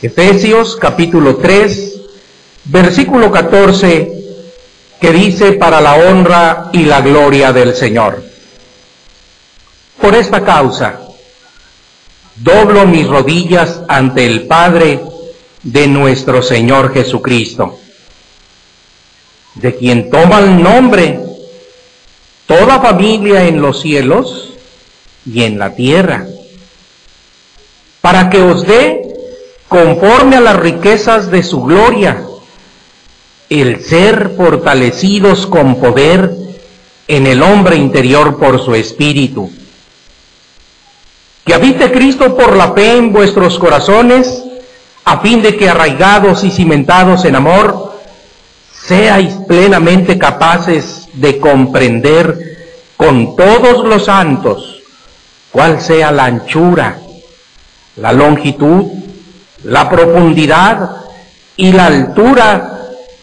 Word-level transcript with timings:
Efesios 0.00 0.76
capítulo 0.76 1.38
3, 1.38 2.00
versículo 2.66 3.32
14, 3.32 4.12
que 5.00 5.12
dice 5.12 5.52
para 5.54 5.80
la 5.80 5.94
honra 5.96 6.70
y 6.72 6.84
la 6.84 7.00
gloria 7.00 7.52
del 7.52 7.74
Señor. 7.74 8.22
Por 10.00 10.14
esta 10.14 10.44
causa, 10.44 11.00
doblo 12.36 12.86
mis 12.86 13.08
rodillas 13.08 13.80
ante 13.88 14.24
el 14.24 14.46
Padre 14.46 15.00
de 15.64 15.88
nuestro 15.88 16.42
Señor 16.42 16.94
Jesucristo, 16.94 17.80
de 19.56 19.74
quien 19.74 20.10
toma 20.10 20.38
el 20.38 20.62
nombre 20.62 21.18
toda 22.46 22.80
familia 22.80 23.48
en 23.48 23.60
los 23.60 23.80
cielos 23.80 24.50
y 25.26 25.42
en 25.42 25.58
la 25.58 25.74
tierra, 25.74 26.24
para 28.00 28.30
que 28.30 28.40
os 28.40 28.64
dé, 28.64 29.07
conforme 29.68 30.36
a 30.36 30.40
las 30.40 30.56
riquezas 30.56 31.30
de 31.30 31.42
su 31.42 31.62
gloria, 31.62 32.22
el 33.50 33.84
ser 33.84 34.34
fortalecidos 34.36 35.46
con 35.46 35.76
poder 35.76 36.34
en 37.06 37.26
el 37.26 37.42
hombre 37.42 37.76
interior 37.76 38.38
por 38.38 38.62
su 38.62 38.74
espíritu. 38.74 39.50
Que 41.44 41.54
habite 41.54 41.90
Cristo 41.90 42.36
por 42.36 42.56
la 42.56 42.72
fe 42.72 42.96
en 42.96 43.12
vuestros 43.12 43.58
corazones, 43.58 44.44
a 45.04 45.20
fin 45.20 45.40
de 45.40 45.56
que 45.56 45.68
arraigados 45.68 46.44
y 46.44 46.50
cimentados 46.50 47.24
en 47.24 47.36
amor, 47.36 47.98
seáis 48.70 49.34
plenamente 49.46 50.18
capaces 50.18 51.08
de 51.14 51.38
comprender 51.38 52.38
con 52.96 53.36
todos 53.36 53.84
los 53.84 54.04
santos 54.04 54.82
cuál 55.50 55.80
sea 55.80 56.12
la 56.12 56.26
anchura, 56.26 56.98
la 57.96 58.12
longitud, 58.12 58.84
la 59.68 59.88
profundidad 59.88 60.90
y 61.56 61.72
la 61.72 61.86
altura 61.86 62.78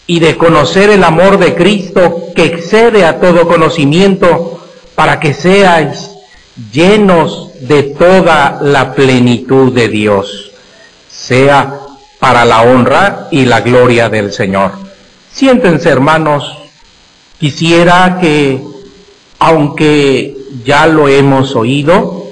y 0.07 0.19
de 0.19 0.37
conocer 0.37 0.91
el 0.91 1.03
amor 1.03 1.39
de 1.39 1.55
Cristo 1.55 2.27
que 2.35 2.45
excede 2.45 3.03
a 3.03 3.19
todo 3.19 3.47
conocimiento 3.47 4.59
para 4.93 5.19
que 5.19 5.33
seáis 5.33 6.11
llenos 6.71 7.49
de 7.61 7.83
toda 7.83 8.59
la 8.61 8.93
plenitud 8.93 9.73
de 9.73 9.87
Dios, 9.87 10.51
sea 11.09 11.79
para 12.19 12.45
la 12.45 12.61
honra 12.61 13.27
y 13.31 13.45
la 13.45 13.61
gloria 13.61 14.07
del 14.09 14.31
Señor. 14.31 14.73
Siéntense 15.31 15.89
hermanos, 15.89 16.57
quisiera 17.39 18.19
que, 18.21 18.61
aunque 19.39 20.37
ya 20.63 20.85
lo 20.85 21.07
hemos 21.07 21.55
oído, 21.55 22.27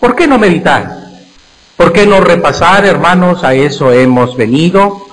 ¿por 0.00 0.16
qué 0.16 0.26
no 0.26 0.38
meditar? 0.38 0.97
¿Por 1.78 1.94
qué 1.94 2.06
no 2.06 2.20
repasar, 2.20 2.84
hermanos? 2.84 3.42
A 3.44 3.54
eso 3.54 3.90
hemos 3.92 4.36
venido 4.36 5.08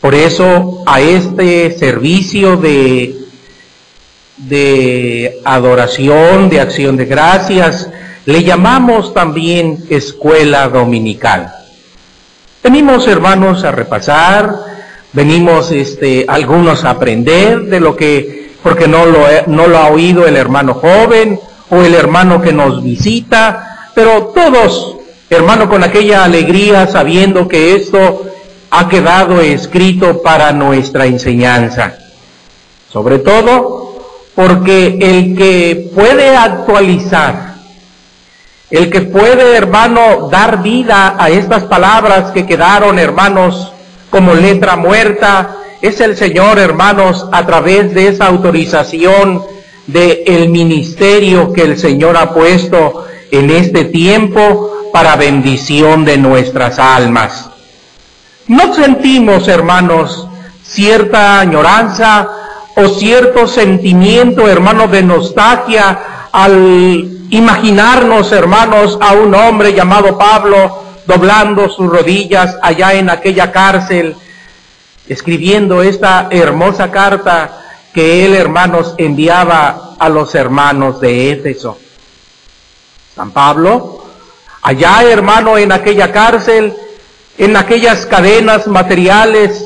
por 0.00 0.14
eso 0.14 0.84
a 0.86 1.00
este 1.00 1.76
servicio 1.76 2.56
de, 2.56 3.16
de 4.36 5.40
adoración, 5.44 6.48
de 6.50 6.60
acción 6.60 6.96
de 6.96 7.06
gracias, 7.06 7.90
le 8.26 8.44
llamamos 8.44 9.12
también 9.12 9.84
escuela 9.90 10.68
dominical. 10.68 11.52
Venimos 12.62 13.08
hermanos 13.08 13.64
a 13.64 13.72
repasar, 13.72 14.54
venimos 15.12 15.72
este, 15.72 16.26
algunos 16.28 16.84
a 16.84 16.90
aprender 16.90 17.62
de 17.62 17.80
lo 17.80 17.96
que, 17.96 18.52
porque 18.62 18.86
no 18.86 19.04
lo, 19.06 19.26
no 19.46 19.66
lo 19.66 19.78
ha 19.78 19.88
oído 19.88 20.28
el 20.28 20.36
hermano 20.36 20.74
joven 20.74 21.40
o 21.70 21.82
el 21.82 21.94
hermano 21.94 22.40
que 22.40 22.52
nos 22.52 22.84
visita, 22.84 23.90
pero 23.94 24.26
todos, 24.34 24.97
hermano, 25.30 25.68
con 25.68 25.84
aquella 25.84 26.24
alegría 26.24 26.86
sabiendo 26.86 27.46
que 27.48 27.74
esto 27.74 28.24
ha 28.70 28.88
quedado 28.88 29.40
escrito 29.40 30.22
para 30.22 30.52
nuestra 30.52 31.06
enseñanza. 31.06 31.98
Sobre 32.90 33.18
todo 33.18 33.88
porque 34.34 34.98
el 35.00 35.36
que 35.36 35.90
puede 35.94 36.36
actualizar, 36.36 37.56
el 38.70 38.90
que 38.90 39.00
puede, 39.02 39.56
hermano, 39.56 40.28
dar 40.30 40.62
vida 40.62 41.16
a 41.18 41.30
estas 41.30 41.64
palabras 41.64 42.32
que 42.32 42.46
quedaron, 42.46 42.98
hermanos, 42.98 43.72
como 44.10 44.34
letra 44.34 44.76
muerta, 44.76 45.56
es 45.80 46.00
el 46.00 46.16
Señor, 46.16 46.58
hermanos, 46.58 47.26
a 47.32 47.46
través 47.46 47.94
de 47.94 48.08
esa 48.08 48.26
autorización 48.26 49.42
del 49.86 50.22
el 50.26 50.48
ministerio 50.50 51.52
que 51.52 51.62
el 51.62 51.78
Señor 51.78 52.16
ha 52.16 52.32
puesto 52.32 53.06
en 53.30 53.50
este 53.50 53.84
tiempo 53.84 54.90
para 54.92 55.16
bendición 55.16 56.04
de 56.04 56.18
nuestras 56.18 56.78
almas. 56.78 57.50
¿No 58.46 58.74
sentimos, 58.74 59.46
hermanos, 59.48 60.26
cierta 60.62 61.40
añoranza 61.40 62.28
o 62.76 62.88
cierto 62.88 63.46
sentimiento, 63.46 64.48
hermanos, 64.48 64.90
de 64.90 65.02
nostalgia 65.02 65.98
al 66.32 67.26
imaginarnos, 67.30 68.32
hermanos, 68.32 68.98
a 69.00 69.12
un 69.12 69.34
hombre 69.34 69.74
llamado 69.74 70.16
Pablo 70.16 70.84
doblando 71.06 71.68
sus 71.68 71.90
rodillas 71.90 72.56
allá 72.62 72.94
en 72.94 73.10
aquella 73.10 73.50
cárcel, 73.50 74.14
escribiendo 75.08 75.82
esta 75.82 76.28
hermosa 76.30 76.90
carta 76.90 77.50
que 77.92 78.26
él, 78.26 78.34
hermanos, 78.34 78.94
enviaba 78.98 79.94
a 79.98 80.08
los 80.08 80.34
hermanos 80.34 81.00
de 81.00 81.32
Éfeso? 81.32 81.78
San 83.18 83.32
Pablo, 83.32 84.04
allá, 84.62 85.02
hermano, 85.02 85.58
en 85.58 85.72
aquella 85.72 86.12
cárcel, 86.12 86.72
en 87.36 87.56
aquellas 87.56 88.06
cadenas 88.06 88.68
materiales, 88.68 89.60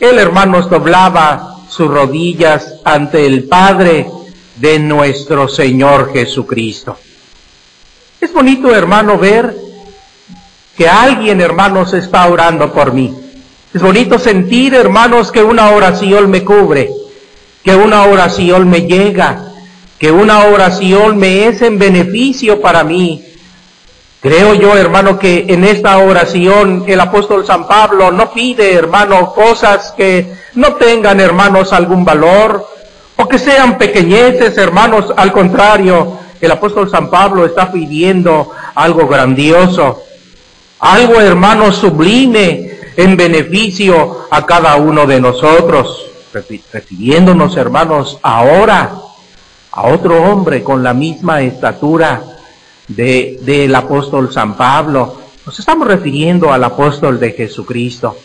el 0.00 0.18
hermano 0.18 0.60
doblaba 0.62 1.58
sus 1.68 1.86
rodillas 1.86 2.80
ante 2.84 3.24
el 3.24 3.44
Padre 3.44 4.10
de 4.56 4.80
nuestro 4.80 5.46
Señor 5.46 6.12
Jesucristo. 6.12 6.98
Es 8.20 8.32
bonito, 8.32 8.74
hermano, 8.74 9.18
ver 9.18 9.54
que 10.76 10.88
alguien, 10.88 11.40
hermanos, 11.40 11.92
está 11.92 12.26
orando 12.26 12.72
por 12.72 12.92
mí. 12.92 13.16
Es 13.72 13.80
bonito 13.80 14.18
sentir, 14.18 14.74
hermanos, 14.74 15.30
que 15.30 15.44
una 15.44 15.70
oración 15.70 16.28
me 16.28 16.44
cubre, 16.44 16.90
que 17.62 17.76
una 17.76 18.02
oración 18.02 18.68
me 18.68 18.80
llega, 18.80 19.52
que 19.98 20.10
una 20.10 20.44
oración 20.44 21.16
me 21.16 21.46
es 21.46 21.62
en 21.62 21.78
beneficio 21.78 22.60
para 22.60 22.84
mí, 22.84 23.26
Creo 24.26 24.54
yo, 24.54 24.76
hermano, 24.76 25.20
que 25.20 25.44
en 25.48 25.62
esta 25.62 25.98
oración 25.98 26.82
el 26.88 26.98
apóstol 26.98 27.46
San 27.46 27.68
Pablo 27.68 28.10
no 28.10 28.32
pide, 28.32 28.72
hermano, 28.72 29.32
cosas 29.32 29.94
que 29.96 30.34
no 30.54 30.74
tengan, 30.74 31.20
hermanos, 31.20 31.72
algún 31.72 32.04
valor 32.04 32.66
o 33.14 33.28
que 33.28 33.38
sean 33.38 33.78
pequeñeces, 33.78 34.58
hermanos. 34.58 35.14
Al 35.16 35.30
contrario, 35.30 36.18
el 36.40 36.50
apóstol 36.50 36.90
San 36.90 37.08
Pablo 37.08 37.46
está 37.46 37.70
pidiendo 37.70 38.50
algo 38.74 39.06
grandioso, 39.06 40.02
algo, 40.80 41.20
hermano, 41.20 41.70
sublime 41.70 42.78
en 42.96 43.16
beneficio 43.16 44.26
a 44.28 44.44
cada 44.44 44.74
uno 44.74 45.06
de 45.06 45.20
nosotros, 45.20 46.04
refiriéndonos, 46.72 47.56
hermanos, 47.56 48.18
ahora 48.22 48.92
a 49.76 49.88
otro 49.88 50.22
hombre 50.22 50.62
con 50.62 50.82
la 50.82 50.94
misma 50.94 51.42
estatura 51.42 52.22
de, 52.88 53.38
del 53.42 53.74
apóstol 53.74 54.32
San 54.32 54.56
Pablo. 54.56 55.20
Nos 55.44 55.58
estamos 55.58 55.86
refiriendo 55.86 56.50
al 56.50 56.64
apóstol 56.64 57.20
de 57.20 57.32
Jesucristo. 57.32 58.16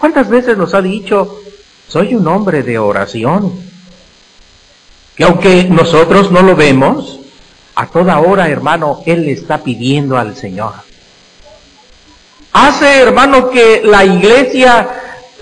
¿Cuántas 0.00 0.28
veces 0.28 0.58
nos 0.58 0.74
ha 0.74 0.82
dicho, 0.82 1.38
soy 1.86 2.16
un 2.16 2.26
hombre 2.26 2.64
de 2.64 2.80
oración? 2.80 3.52
Que 5.14 5.22
aunque 5.22 5.64
nosotros 5.70 6.32
no 6.32 6.42
lo 6.42 6.56
vemos, 6.56 7.20
a 7.76 7.86
toda 7.86 8.18
hora, 8.18 8.48
hermano, 8.48 9.02
Él 9.06 9.24
le 9.24 9.32
está 9.32 9.58
pidiendo 9.58 10.18
al 10.18 10.34
Señor. 10.34 10.72
Hace, 12.54 12.98
hermano, 12.98 13.50
que 13.50 13.82
la 13.84 14.04
iglesia, 14.04 14.88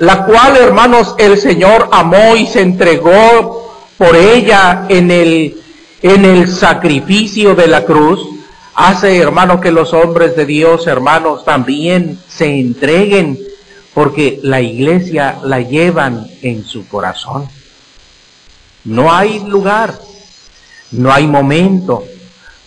la 0.01 0.27
cual, 0.27 0.59
hermanos, 0.59 1.15
el 1.17 1.39
Señor 1.39 1.89
amó 1.93 2.37
y 2.37 2.47
se 2.47 2.61
entregó 2.61 3.70
por 4.01 4.17
ella 4.17 4.87
en 4.89 5.11
el, 5.11 5.61
en 6.01 6.25
el 6.25 6.49
sacrificio 6.49 7.55
de 7.55 7.67
la 7.67 7.85
cruz, 7.85 8.19
Hace, 8.83 9.19
hermano, 9.19 9.61
que 9.61 9.73
los 9.73 9.93
hombres 9.93 10.37
de 10.37 10.47
Dios, 10.47 10.87
hermanos, 10.87 11.45
también 11.45 12.19
se 12.29 12.47
entreguen, 12.47 13.39
porque 13.93 14.41
la 14.43 14.63
iglesia 14.63 15.37
la 15.45 15.61
llevan 15.61 16.27
en 16.41 16.65
su 16.65 16.89
corazón. 16.89 17.47
No 18.85 19.13
hay 19.13 19.41
lugar, 19.41 19.99
no 20.93 21.13
hay 21.13 21.27
momento, 21.27 22.05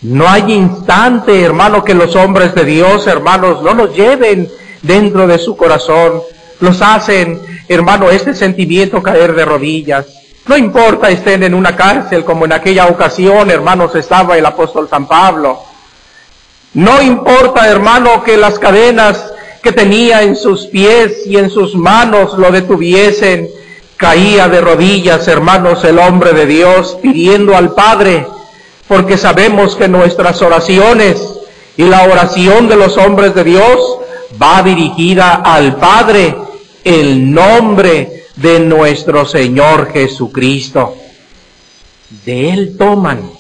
no 0.04 0.30
hay 0.30 0.54
instante, 0.54 1.42
hermano, 1.42 1.84
que 1.84 1.96
los 1.96 2.16
hombres 2.16 2.54
de 2.54 2.66
Dios, 2.66 3.08
hermanos, 3.08 3.64
no 3.64 3.74
los 3.74 3.96
lleven 3.96 4.52
dentro 4.84 5.26
de 5.26 5.40
su 5.40 5.58
corazón. 5.58 6.22
Los 6.60 6.84
hacen, 6.84 7.42
hermano, 7.68 8.12
este 8.12 8.36
sentimiento 8.36 9.02
caer 9.02 9.34
de 9.34 9.46
rodillas. 9.46 10.06
No 10.46 10.58
importa 10.58 11.10
estén 11.10 11.44
en 11.44 11.54
una 11.54 11.76
cárcel 11.76 12.26
como 12.26 12.44
en 12.44 12.52
aquella 12.52 12.88
ocasión, 12.88 13.50
hermanos, 13.50 13.96
estaba 13.96 14.38
el 14.38 14.46
apóstol 14.46 14.90
San 14.90 15.08
Pablo. 15.08 15.60
No 16.74 17.02
importa, 17.02 17.70
hermano, 17.70 18.24
que 18.24 18.36
las 18.36 18.60
cadenas 18.60 19.32
que 19.62 19.72
tenía 19.72 20.22
en 20.22 20.36
sus 20.36 20.68
pies 20.68 21.26
y 21.26 21.38
en 21.38 21.50
sus 21.50 21.76
manos 21.76 22.38
lo 22.38 22.52
detuviesen, 22.52 23.50
caía 23.96 24.50
de 24.50 24.60
rodillas, 24.60 25.30
hermanos, 25.30 25.86
el 25.86 25.98
hombre 25.98 26.34
de 26.34 26.46
Dios, 26.46 26.98
pidiendo 27.02 27.56
al 27.56 27.74
Padre, 27.74 28.28
porque 28.90 29.18
sabemos 29.18 29.78
que 29.78 29.88
nuestras 29.88 30.42
oraciones 30.42 31.26
y 31.78 31.84
la 31.84 32.04
oración 32.04 32.68
de 32.68 32.76
los 32.76 32.98
hombres 32.98 33.34
de 33.34 33.46
Dios 33.46 34.00
va 34.42 34.62
dirigida 34.62 35.36
al 35.36 35.78
Padre, 35.78 36.36
el 36.84 37.34
nombre 37.34 38.13
de 38.36 38.60
nuestro 38.60 39.26
Señor 39.26 39.92
Jesucristo. 39.92 40.96
De 42.26 42.52
Él 42.52 42.78
toman, 42.78 43.32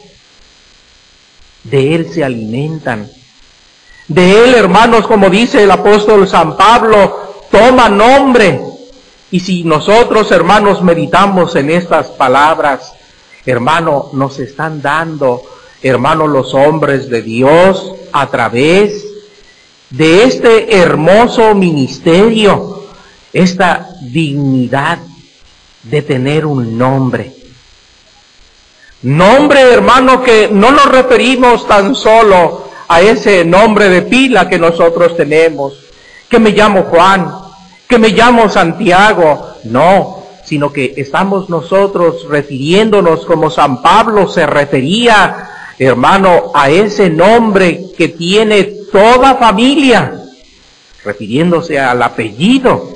de 1.64 1.96
Él 1.96 2.12
se 2.12 2.24
alimentan. 2.24 3.10
De 4.08 4.44
Él, 4.44 4.56
hermanos, 4.56 5.08
como 5.08 5.30
dice 5.30 5.64
el 5.64 5.72
apóstol 5.72 6.28
San 6.28 6.58
Pablo, 6.58 7.46
toma 7.52 7.90
nombre. 7.90 8.60
Y 9.32 9.40
si 9.40 9.64
nosotros, 9.64 10.32
hermanos, 10.32 10.82
meditamos 10.82 11.56
en 11.56 11.70
estas 11.70 12.08
palabras, 12.08 12.94
hermano, 13.46 14.10
nos 14.14 14.40
están 14.40 14.82
dando, 14.82 15.44
hermanos, 15.82 16.30
los 16.30 16.54
hombres 16.54 17.10
de 17.10 17.22
Dios 17.22 17.94
a 18.12 18.28
través 18.28 19.06
de 19.90 20.24
este 20.24 20.76
hermoso 20.76 21.54
ministerio, 21.56 22.83
esta 23.34 23.90
dignidad 24.02 25.00
de 25.84 26.02
tener 26.04 26.46
un 26.46 26.78
nombre. 26.78 27.34
Nombre, 29.02 29.62
hermano, 29.62 30.24
que 30.24 30.48
no 30.50 30.72
nos 30.72 30.86
referimos 30.86 31.68
tan 31.68 31.94
solo 31.94 32.70
a 32.88 33.02
ese 33.02 33.44
nombre 33.44 33.90
de 33.90 34.04
pila 34.04 34.48
que 34.48 34.60
nosotros 34.60 35.18
tenemos, 35.18 35.74
que 36.30 36.40
me 36.40 36.52
llamo 36.52 36.84
Juan, 36.84 37.30
que 37.88 37.98
me 37.98 38.10
llamo 38.10 38.48
Santiago, 38.48 39.56
no, 39.66 40.24
sino 40.46 40.72
que 40.72 40.94
estamos 40.96 41.50
nosotros 41.50 42.28
refiriéndonos 42.30 43.26
como 43.26 43.50
San 43.50 43.82
Pablo 43.82 44.28
se 44.30 44.46
refería, 44.46 45.50
hermano, 45.80 46.52
a 46.54 46.70
ese 46.70 47.10
nombre 47.10 47.88
que 47.98 48.10
tiene 48.10 48.64
toda 48.92 49.36
familia, 49.36 50.14
refiriéndose 51.04 51.80
al 51.80 52.02
apellido, 52.02 52.93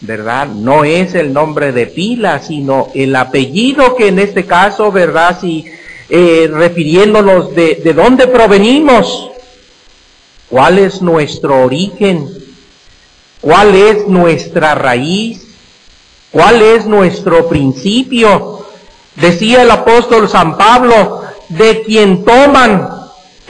¿verdad? 0.00 0.48
No 0.48 0.84
es 0.84 1.14
el 1.14 1.32
nombre 1.32 1.72
de 1.72 1.86
pila, 1.86 2.40
sino 2.40 2.88
el 2.94 3.14
apellido 3.14 3.96
que 3.96 4.08
en 4.08 4.18
este 4.18 4.46
caso, 4.46 4.90
¿verdad? 4.90 5.38
Si 5.40 5.64
eh, 6.08 6.48
refiriéndonos 6.50 7.54
de, 7.54 7.76
de 7.76 7.92
dónde 7.92 8.26
provenimos, 8.26 9.30
cuál 10.48 10.78
es 10.78 11.02
nuestro 11.02 11.64
origen, 11.64 12.28
cuál 13.40 13.74
es 13.74 14.06
nuestra 14.06 14.74
raíz, 14.74 15.46
cuál 16.30 16.62
es 16.62 16.86
nuestro 16.86 17.48
principio. 17.48 18.66
Decía 19.16 19.62
el 19.62 19.70
apóstol 19.70 20.28
San 20.28 20.56
Pablo, 20.56 21.22
de 21.48 21.82
quien 21.82 22.24
toman, 22.24 22.88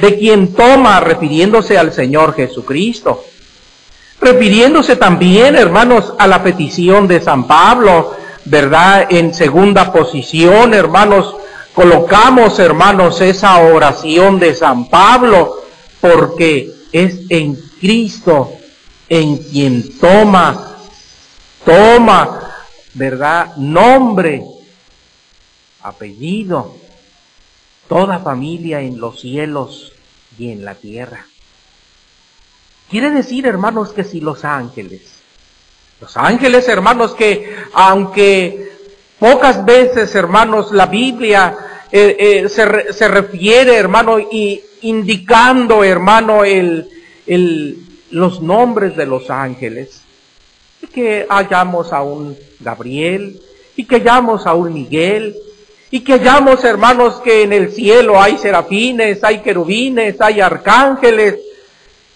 de 0.01 0.19
quien 0.19 0.55
toma, 0.55 1.01
refiriéndose 1.01 1.79
al 1.79 1.93
Señor 1.93 2.35
Jesucristo. 2.35 3.25
Refiriéndose 4.21 4.97
también, 4.97 5.57
hermanos, 5.57 6.13
a 6.19 6.27
la 6.27 6.43
petición 6.43 7.09
de 7.09 7.23
San 7.23 7.47
Pablo, 7.47 8.15
¿verdad? 8.45 9.07
En 9.09 9.33
segunda 9.33 9.93
posición, 9.93 10.75
hermanos, 10.75 11.37
colocamos, 11.73 12.59
hermanos, 12.59 13.23
esa 13.23 13.59
oración 13.59 14.39
de 14.39 14.55
San 14.55 14.91
Pablo, 14.91 15.63
porque 16.03 16.71
es 16.93 17.21
en 17.31 17.57
Cristo 17.81 18.53
en 19.09 19.39
quien 19.39 19.99
toma, 19.99 20.77
toma, 21.65 22.41
¿verdad? 22.93 23.57
Nombre, 23.57 24.45
apellido, 25.83 26.77
toda 27.89 28.19
familia 28.19 28.83
en 28.83 29.01
los 29.01 29.21
cielos 29.21 29.93
y 30.39 30.51
en 30.51 30.65
la 30.65 30.75
tierra. 30.75 31.30
Quiere 32.91 33.11
decir, 33.11 33.47
hermanos, 33.47 33.91
que 33.91 34.03
si 34.03 34.21
los 34.21 34.45
ángeles, 34.45 35.03
los 36.01 36.17
ángeles, 36.17 36.67
hermanos, 36.69 37.15
que 37.15 37.55
aunque 37.73 38.73
pocas 39.21 39.65
veces, 39.65 40.13
hermanos, 40.17 40.73
la 40.73 40.87
Biblia 40.87 41.57
eh, 41.93 42.17
eh, 42.19 42.49
se, 42.49 42.93
se, 42.93 43.07
refiere, 43.07 43.77
hermano, 43.77 44.19
y 44.19 44.61
indicando, 44.83 45.85
hermano, 45.85 46.45
el, 46.45 46.89
el, 47.27 47.79
los 48.11 48.43
nombres 48.43 48.97
de 48.97 49.07
los 49.07 49.31
ángeles, 49.31 50.03
y 50.83 50.89
que 50.89 51.27
hallamos 51.29 51.93
a 51.93 52.03
un 52.03 52.37
Gabriel, 52.59 53.41
y 53.77 53.85
que 53.85 53.97
hallamos 54.01 54.49
a 54.49 54.55
un 54.55 54.75
Miguel, 54.75 55.37
y 55.93 56.01
que 56.01 56.15
hallamos, 56.15 56.65
hermanos, 56.65 57.21
que 57.21 57.43
en 57.43 57.53
el 57.53 57.71
cielo 57.71 58.21
hay 58.21 58.37
serafines, 58.37 59.23
hay 59.23 59.43
querubines, 59.43 60.21
hay 60.21 60.41
arcángeles, 60.41 61.37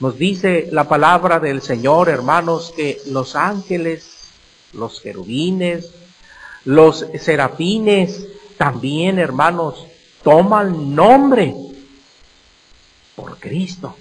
nos 0.00 0.18
dice 0.18 0.68
la 0.72 0.84
palabra 0.84 1.38
del 1.38 1.62
Señor, 1.62 2.08
hermanos, 2.08 2.72
que 2.76 3.00
los 3.06 3.36
ángeles, 3.36 4.28
los 4.72 5.00
querubines, 5.00 5.90
los 6.64 7.06
serafines, 7.20 8.26
también, 8.56 9.18
hermanos, 9.18 9.86
toman 10.22 10.94
nombre 10.94 11.54
por 13.14 13.38
Cristo. 13.38 13.94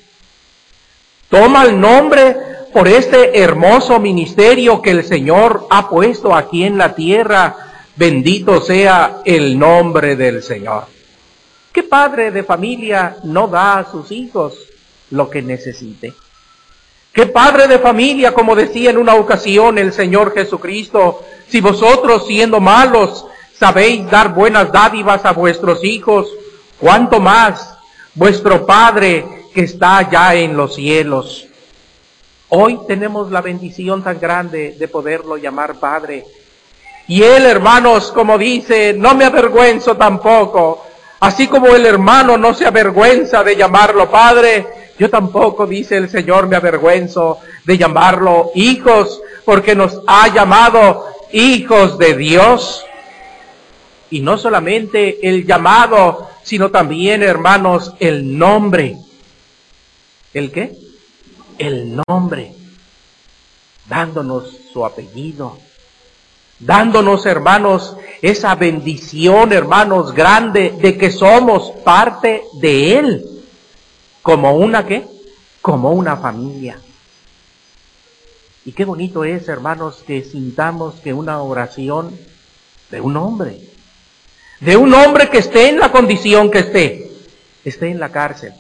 Toman 1.30 1.80
nombre 1.80 2.38
por 2.74 2.88
este 2.88 3.40
hermoso 3.40 4.00
ministerio 4.00 4.82
que 4.82 4.92
el 4.92 5.04
Señor 5.04 5.68
ha 5.70 5.90
puesto 5.90 6.36
aquí 6.36 6.64
en 6.64 6.78
la 6.78 6.96
tierra. 6.96 7.56
Bendito 7.96 8.62
sea 8.62 9.22
el 9.26 9.58
nombre 9.58 10.16
del 10.16 10.42
Señor. 10.42 10.86
¿Qué 11.72 11.84
padre 11.84 12.32
de 12.32 12.44
familia 12.44 13.18
no 13.24 13.48
da 13.48 13.80
a 13.80 13.92
sus 13.92 14.12
hijos 14.12 14.54
lo 15.14 15.30
que 15.30 15.42
necesite. 15.42 16.14
¿Qué 17.14 17.28
padre 17.28 17.68
de 17.68 17.78
familia, 17.78 18.34
como 18.34 18.56
decía 18.56 18.90
en 18.90 18.98
una 18.98 19.14
ocasión 19.14 19.78
el 19.78 19.94
Señor 19.94 20.34
Jesucristo, 20.34 21.24
si 21.48 21.62
vosotros 21.62 22.26
siendo 22.26 22.60
malos 22.60 23.28
sabéis 23.56 24.10
dar 24.10 24.34
buenas 24.34 24.72
dádivas 24.72 25.24
a 25.24 25.32
vuestros 25.32 25.84
hijos, 25.84 26.28
cuánto 26.80 27.20
más 27.20 27.78
vuestro 28.16 28.66
Padre 28.66 29.46
que 29.54 29.62
está 29.62 30.00
allá 30.00 30.34
en 30.34 30.58
los 30.58 30.74
cielos. 30.74 31.46
Hoy 32.50 32.80
tenemos 32.88 33.32
la 33.32 33.42
bendición 33.42 34.04
tan 34.04 34.20
grande 34.20 34.76
de 34.78 34.88
poderlo 34.88 35.38
llamar 35.38 35.76
Padre. 35.76 36.26
Y 37.08 37.22
él, 37.22 37.46
hermanos, 37.46 38.12
como 38.12 38.40
dice, 38.40 38.94
no 38.98 39.14
me 39.14 39.26
avergüenzo 39.26 39.96
tampoco, 39.96 40.84
así 41.20 41.48
como 41.48 41.68
el 41.68 41.86
hermano 41.86 42.38
no 42.38 42.56
se 42.56 42.66
avergüenza 42.66 43.44
de 43.44 43.56
llamarlo 43.56 44.10
Padre, 44.10 44.83
yo 44.98 45.10
tampoco, 45.10 45.66
dice 45.66 45.98
el 45.98 46.10
Señor, 46.10 46.48
me 46.48 46.56
avergüenzo 46.56 47.40
de 47.66 47.78
llamarlo 47.78 48.52
hijos, 48.54 49.22
porque 49.44 49.76
nos 49.76 50.02
ha 50.06 50.28
llamado 50.28 51.06
hijos 51.32 51.98
de 51.98 52.16
Dios. 52.16 52.86
Y 54.12 54.22
no 54.22 54.38
solamente 54.38 55.28
el 55.28 55.48
llamado, 55.48 56.30
sino 56.44 56.70
también, 56.70 57.24
hermanos, 57.24 57.94
el 58.00 58.38
nombre. 58.38 58.98
¿El 60.34 60.52
qué? 60.52 60.78
El 61.58 62.00
nombre. 62.08 62.54
Dándonos 63.88 64.56
su 64.72 64.86
apellido. 64.86 65.58
Dándonos, 66.60 67.26
hermanos, 67.26 67.98
esa 68.22 68.54
bendición, 68.54 69.52
hermanos, 69.52 70.14
grande 70.14 70.76
de 70.80 70.98
que 70.98 71.10
somos 71.10 71.72
parte 71.84 72.44
de 72.62 73.00
Él. 73.00 73.33
Como 74.24 74.56
una 74.56 74.86
qué? 74.86 75.06
Como 75.62 75.92
una 75.92 76.16
familia. 76.16 76.80
Y 78.66 78.72
qué 78.72 78.86
bonito 78.86 79.26
es, 79.26 79.50
hermanos, 79.50 80.02
que 80.08 80.24
sintamos 80.24 80.96
que 81.02 81.14
una 81.14 81.42
oración 81.42 82.18
de 82.90 83.02
un 83.02 83.18
hombre, 83.18 83.60
de 84.62 84.78
un 84.78 84.94
hombre 84.94 85.30
que 85.30 85.40
esté 85.40 85.68
en 85.68 85.78
la 85.78 85.92
condición 85.92 86.50
que 86.50 86.60
esté, 86.60 87.12
esté 87.66 87.90
en 87.90 88.00
la 88.00 88.14
cárcel, 88.14 88.54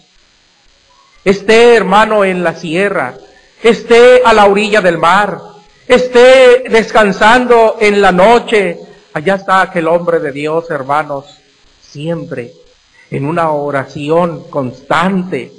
esté, 1.24 1.76
hermano, 1.76 2.26
en 2.26 2.44
la 2.44 2.56
sierra, 2.56 3.18
esté 3.62 4.22
a 4.26 4.34
la 4.34 4.48
orilla 4.48 4.82
del 4.82 4.98
mar, 4.98 5.40
esté 5.88 6.66
descansando 6.70 7.78
en 7.80 8.02
la 8.02 8.12
noche, 8.12 8.78
allá 9.14 9.36
está 9.36 9.62
aquel 9.62 9.88
hombre 9.88 10.20
de 10.20 10.34
Dios, 10.34 10.70
hermanos, 10.70 11.26
siempre 11.82 12.52
en 13.12 13.26
una 13.26 13.52
oración 13.52 14.50
constante, 14.50 15.52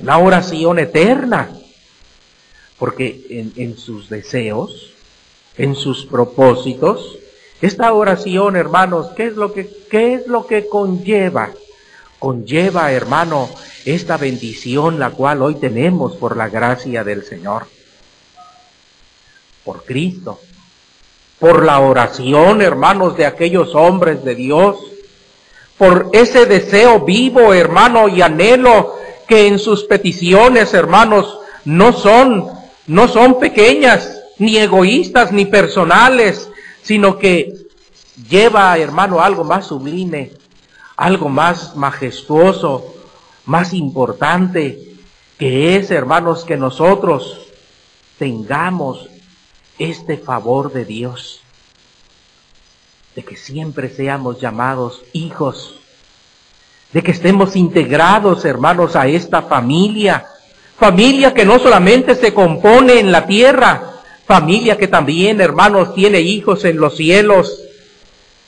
una 0.00 0.18
oración 0.18 0.78
eterna, 0.78 1.50
porque 2.78 3.52
en, 3.56 3.76
sus 3.76 4.08
deseos, 4.08 4.92
en 5.56 5.74
sus 5.74 6.06
propósitos, 6.06 7.18
esta 7.60 7.92
oración, 7.92 8.56
hermanos, 8.56 9.08
¿qué 9.16 9.26
es 9.26 9.36
lo 9.36 9.52
que, 9.52 9.70
qué 9.90 10.14
es 10.14 10.26
lo 10.26 10.46
que 10.46 10.66
conlleva? 10.66 11.50
conlleva, 12.20 12.92
hermano, 12.92 13.48
esta 13.84 14.16
bendición 14.18 15.00
la 15.00 15.10
cual 15.10 15.42
hoy 15.42 15.56
tenemos 15.56 16.16
por 16.16 16.36
la 16.36 16.48
gracia 16.48 17.02
del 17.02 17.24
Señor. 17.24 17.66
Por 19.64 19.84
Cristo. 19.84 20.38
Por 21.40 21.64
la 21.64 21.80
oración, 21.80 22.60
hermanos, 22.60 23.16
de 23.16 23.24
aquellos 23.24 23.74
hombres 23.74 24.22
de 24.22 24.34
Dios. 24.34 24.76
Por 25.80 26.10
ese 26.12 26.44
deseo 26.44 27.00
vivo, 27.06 27.54
hermano, 27.54 28.06
y 28.06 28.20
anhelo 28.20 28.96
que 29.26 29.46
en 29.46 29.58
sus 29.58 29.84
peticiones, 29.84 30.74
hermanos, 30.74 31.38
no 31.64 31.94
son, 31.94 32.50
no 32.86 33.08
son 33.08 33.40
pequeñas, 33.40 34.20
ni 34.36 34.58
egoístas, 34.58 35.32
ni 35.32 35.46
personales, 35.46 36.50
sino 36.82 37.18
que 37.18 37.54
lleva, 38.28 38.76
hermano, 38.76 39.20
algo 39.20 39.42
más 39.42 39.68
sublime, 39.68 40.32
algo 40.98 41.30
más 41.30 41.74
majestuoso, 41.74 42.84
más 43.46 43.72
importante, 43.72 44.96
que 45.38 45.76
es, 45.76 45.90
hermanos, 45.90 46.44
que 46.44 46.58
nosotros 46.58 47.38
tengamos 48.18 49.08
este 49.78 50.18
favor 50.18 50.74
de 50.74 50.84
Dios, 50.84 51.39
de 53.14 53.24
que 53.24 53.36
siempre 53.36 53.88
seamos 53.88 54.40
llamados 54.40 55.02
hijos, 55.12 55.80
de 56.92 57.02
que 57.02 57.10
estemos 57.10 57.56
integrados, 57.56 58.44
hermanos, 58.44 58.96
a 58.96 59.06
esta 59.06 59.42
familia, 59.42 60.26
familia 60.78 61.34
que 61.34 61.44
no 61.44 61.58
solamente 61.58 62.14
se 62.14 62.32
compone 62.32 63.00
en 63.00 63.12
la 63.12 63.26
tierra, 63.26 63.82
familia 64.26 64.76
que 64.76 64.88
también, 64.88 65.40
hermanos, 65.40 65.94
tiene 65.94 66.20
hijos 66.20 66.64
en 66.64 66.78
los 66.78 66.96
cielos 66.96 67.60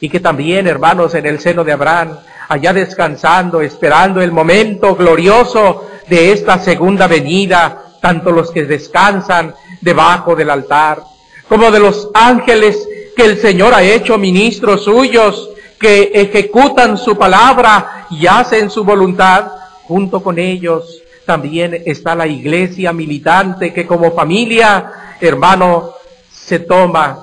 y 0.00 0.08
que 0.08 0.20
también, 0.20 0.66
hermanos, 0.66 1.14
en 1.14 1.26
el 1.26 1.40
seno 1.40 1.64
de 1.64 1.72
Abraham, 1.72 2.18
allá 2.48 2.72
descansando, 2.72 3.60
esperando 3.60 4.20
el 4.20 4.32
momento 4.32 4.94
glorioso 4.94 5.88
de 6.08 6.32
esta 6.32 6.58
segunda 6.58 7.06
venida, 7.06 7.94
tanto 8.00 8.30
los 8.32 8.50
que 8.50 8.64
descansan 8.64 9.54
debajo 9.80 10.34
del 10.34 10.50
altar, 10.50 11.02
como 11.48 11.70
de 11.70 11.80
los 11.80 12.10
ángeles 12.14 12.88
que 13.16 13.24
el 13.24 13.40
Señor 13.40 13.74
ha 13.74 13.82
hecho 13.82 14.18
ministros 14.18 14.84
suyos, 14.84 15.50
que 15.78 16.12
ejecutan 16.14 16.96
su 16.96 17.16
palabra 17.16 18.06
y 18.10 18.26
hacen 18.26 18.70
su 18.70 18.84
voluntad, 18.84 19.50
junto 19.84 20.22
con 20.22 20.38
ellos 20.38 20.98
también 21.26 21.82
está 21.86 22.14
la 22.14 22.26
iglesia 22.26 22.92
militante 22.92 23.72
que 23.72 23.86
como 23.86 24.12
familia 24.12 25.02
hermano, 25.26 25.94
se 26.30 26.58
toma, 26.58 27.18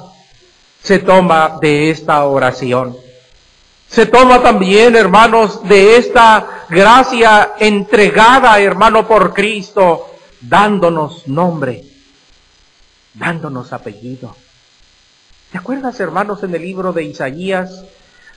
se 0.81 1.00
toma 1.00 1.58
de 1.62 1.91
esta 1.91 2.24
oración. 2.25 2.96
Se 3.88 4.05
toma 4.05 4.41
también, 4.41 4.96
hermanos, 4.96 5.67
de 5.67 5.98
esta 5.98 6.65
gracia 6.69 7.53
entregada, 7.60 8.60
hermano, 8.60 9.08
por 9.08 9.34
Cristo, 9.34 10.10
dándonos 10.41 11.27
nombre, 11.27 11.84
dándonos 13.15 13.74
apellido. 13.74 14.36
¿Te 15.51 15.58
acuerdas, 15.58 16.00
hermanos, 16.00 16.44
en 16.44 16.53
el 16.53 16.62
libro 16.62 16.94
de 16.94 17.03
Isaías, 17.03 17.84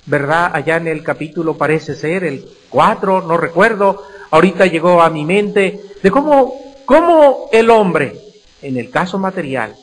verdad? 0.07 0.50
Allá 0.54 0.76
en 0.76 0.88
el 0.88 1.02
capítulo 1.02 1.59
parece 1.59 1.95
ser 1.95 2.25
el 2.25 2.49
4, 2.71 3.21
no 3.21 3.37
recuerdo, 3.37 4.02
ahorita 4.31 4.64
llegó 4.64 5.02
a 5.02 5.11
mi 5.11 5.26
mente, 5.26 5.78
de 6.02 6.11
cómo, 6.11 6.54
cómo 6.87 7.50
el 7.52 7.69
hombre, 7.69 8.19
en 8.62 8.78
el 8.78 8.90
caso 8.90 9.19
material, 9.19 9.76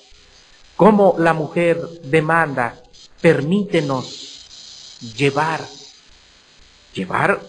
cómo 0.76 1.18
la 1.20 1.34
mujer 1.34 1.80
demanda, 2.02 2.82
permítenos 3.22 4.98
llevar, 5.16 5.62
llevar 6.96 7.40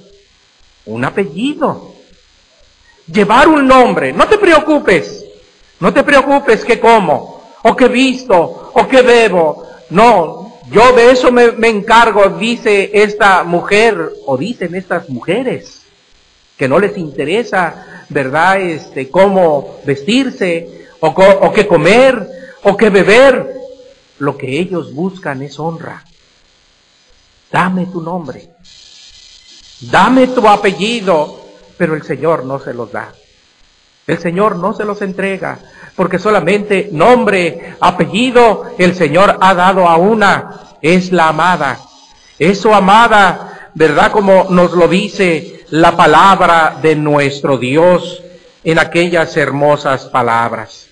un 0.85 1.05
apellido, 1.07 1.95
llevar 3.11 3.49
un 3.49 3.67
nombre. 3.67 4.13
No 4.13 4.29
te 4.29 4.37
preocupes, 4.37 5.25
no 5.79 5.91
te 5.91 6.03
preocupes 6.03 6.67
que 6.67 6.79
como, 6.79 7.41
o 7.63 7.75
que 7.75 7.89
visto, 7.89 8.73
o 8.75 8.87
que 8.87 9.03
debo. 9.03 9.70
No, 9.91 10.61
yo 10.71 10.93
de 10.93 11.11
eso 11.11 11.33
me, 11.33 11.69
encargo, 11.69 12.29
dice 12.39 12.91
esta 12.95 13.43
mujer, 13.43 14.13
o 14.27 14.37
dicen 14.37 14.75
estas 14.75 15.09
mujeres, 15.09 15.83
que 16.57 16.69
no 16.69 16.79
les 16.79 16.97
interesa, 16.97 18.05
¿verdad? 18.09 18.61
Este, 18.61 19.11
cómo 19.11 19.81
vestirse, 19.85 20.87
o, 21.01 21.53
que 21.53 21.67
comer, 21.67 22.29
o 22.63 22.77
que 22.77 22.91
beber. 22.91 23.55
Lo 24.19 24.37
que 24.37 24.61
ellos 24.61 24.95
buscan 24.95 25.43
es 25.43 25.59
honra. 25.59 26.05
Dame 27.51 27.87
tu 27.87 28.03
nombre. 28.03 28.51
Dame 29.81 30.29
tu 30.29 30.47
apellido. 30.47 31.41
Pero 31.79 31.95
el 31.95 32.03
Señor 32.03 32.45
no 32.45 32.61
se 32.61 32.75
los 32.75 32.93
da. 32.93 33.15
El 34.11 34.19
Señor 34.19 34.57
no 34.57 34.73
se 34.73 34.85
los 34.85 35.03
entrega. 35.03 35.61
Porque 35.95 36.19
solamente 36.19 36.89
nombre, 36.91 37.77
apellido, 37.81 38.73
el 38.77 38.97
Señor 38.97 39.39
ha 39.41 39.55
dado 39.55 39.87
a 39.89 39.97
una. 39.99 40.77
Es 40.83 41.13
la 41.13 41.29
amada. 41.29 41.79
Es 42.37 42.61
su 42.61 42.75
amada, 42.75 43.71
¿verdad? 43.75 44.11
Como 44.11 44.49
nos 44.51 44.73
lo 44.73 44.89
dice 44.89 45.65
la 45.71 45.97
palabra 45.97 46.79
de 46.83 46.97
nuestro 46.97 47.57
Dios 47.57 48.21
en 48.65 48.81
aquellas 48.81 49.37
hermosas 49.37 50.07
palabras. 50.07 50.89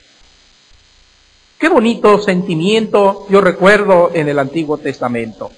Qué 1.58 1.68
bonito 1.68 2.22
sentimiento 2.22 3.26
yo 3.30 3.40
recuerdo 3.40 4.12
en 4.14 4.28
el 4.28 4.38
Antiguo 4.38 4.78
Testamento. 4.78 5.50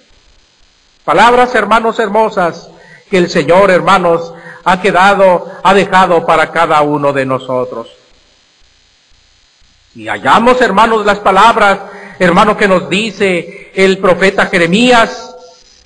Palabras, 1.05 1.55
hermanos, 1.55 1.99
hermosas, 1.99 2.71
que 3.11 3.19
el 3.19 3.29
Señor, 3.29 3.71
hermanos, 3.71 4.33
ha 4.65 4.81
quedado, 4.81 5.53
ha 5.63 5.75
dejado 5.75 6.25
para 6.27 6.51
cada 6.51 6.81
uno 6.83 7.13
de 7.13 7.27
nosotros. 7.27 7.89
Y 9.95 10.07
hallamos, 10.07 10.61
hermanos, 10.61 11.05
las 11.05 11.19
palabras, 11.19 11.81
hermano, 12.19 12.57
que 12.57 12.69
nos 12.69 12.89
dice 12.89 13.73
el 13.75 13.99
profeta 13.99 14.47
Jeremías, 14.47 15.35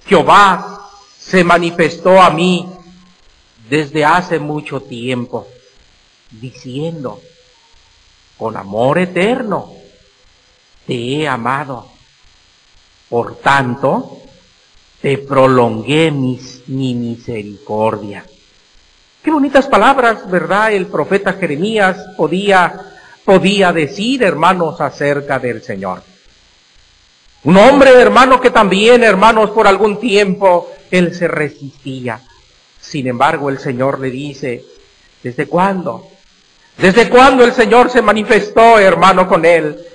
Jehová 0.07 0.91
se 1.19 1.43
manifestó 1.43 2.21
a 2.21 2.31
mí 2.31 2.69
desde 3.69 4.05
hace 4.05 4.39
mucho 4.39 4.81
tiempo, 4.81 5.49
diciendo, 6.31 7.21
con 8.37 8.57
amor 8.57 8.99
eterno, 8.99 9.73
te 10.87 10.95
he 10.95 11.29
amado. 11.29 11.89
Por 13.09 13.37
tanto, 13.37 14.19
te 15.01 15.19
prolongué 15.19 16.11
mis, 16.11 16.63
mi 16.67 16.95
misericordia. 16.95 18.25
Qué 19.25 19.31
bonitas 19.31 19.67
palabras, 19.69 20.31
¿verdad? 20.31 20.73
El 20.73 20.87
profeta 20.87 21.33
Jeremías 21.33 21.97
podía, 22.15 22.79
podía 23.25 23.73
decir, 23.73 24.23
hermanos, 24.23 24.83
acerca 24.83 25.39
del 25.39 25.63
Señor. 25.63 26.03
Un 27.45 27.57
hombre, 27.57 27.93
hermano, 27.93 28.39
que 28.39 28.51
también, 28.51 29.03
hermanos, 29.03 29.49
por 29.53 29.67
algún 29.67 29.99
tiempo 29.99 30.71
él 30.91 31.15
se 31.15 31.27
resistía. 31.27 32.21
Sin 32.79 33.07
embargo, 33.07 33.49
el 33.49 33.59
Señor 33.59 33.99
le 33.99 34.11
dice, 34.11 34.63
¿desde 35.23 35.47
cuándo? 35.47 36.07
¿Desde 36.77 37.09
cuándo 37.09 37.45
el 37.45 37.55
Señor 37.55 37.91
se 37.91 38.03
manifestó, 38.03 38.79
hermano, 38.79 39.27
con 39.27 39.47
él? 39.47 39.87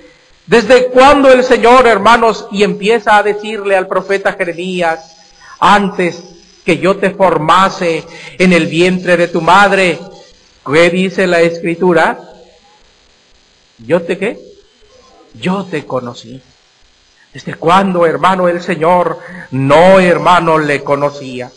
¿Desde 0.44 0.86
cuándo 0.86 1.30
el 1.30 1.44
Señor, 1.44 1.86
hermanos, 1.86 2.48
y 2.50 2.64
empieza 2.64 3.16
a 3.16 3.22
decirle 3.22 3.76
al 3.76 3.86
profeta 3.86 4.32
Jeremías, 4.32 5.18
antes 5.60 6.39
que 6.70 6.78
yo 6.78 6.98
te 6.98 7.10
formase 7.10 8.04
en 8.38 8.52
el 8.52 8.68
vientre 8.68 9.16
de 9.16 9.26
tu 9.26 9.40
madre, 9.40 9.98
¿qué 10.64 10.88
dice 10.88 11.26
la 11.26 11.40
escritura? 11.40 12.16
¿Yo 13.78 14.02
te 14.02 14.16
qué? 14.16 14.38
Yo 15.34 15.64
te 15.64 15.84
conocí. 15.84 16.40
¿Desde 17.34 17.54
cuándo, 17.54 18.06
hermano, 18.06 18.46
el 18.46 18.62
Señor 18.62 19.18
no, 19.50 19.98
hermano, 19.98 20.58
le 20.60 20.84
conocía? 20.84 21.50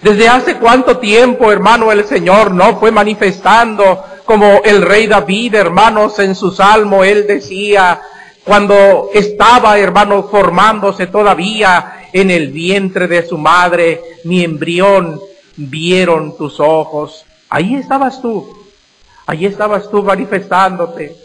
¿Desde 0.00 0.26
hace 0.26 0.56
cuánto 0.56 0.96
tiempo, 0.96 1.52
hermano, 1.52 1.92
el 1.92 2.06
Señor 2.06 2.50
no 2.50 2.78
fue 2.78 2.90
manifestando 2.90 4.02
como 4.24 4.62
el 4.64 4.80
rey 4.80 5.06
David, 5.06 5.54
hermanos, 5.54 6.18
en 6.18 6.34
su 6.34 6.50
salmo, 6.50 7.04
él 7.04 7.26
decía, 7.26 8.00
cuando 8.42 9.10
estaba, 9.12 9.78
hermano, 9.78 10.22
formándose 10.30 11.08
todavía 11.08 11.99
en 12.12 12.30
el 12.30 12.48
vientre 12.48 13.06
de 13.08 13.26
su 13.26 13.38
madre, 13.38 14.00
mi 14.24 14.44
embrión, 14.44 15.20
vieron 15.56 16.36
tus 16.36 16.60
ojos. 16.60 17.24
Ahí 17.48 17.74
estabas 17.74 18.20
tú, 18.22 18.56
ahí 19.26 19.46
estabas 19.46 19.90
tú 19.90 20.02
manifestándote, 20.02 21.16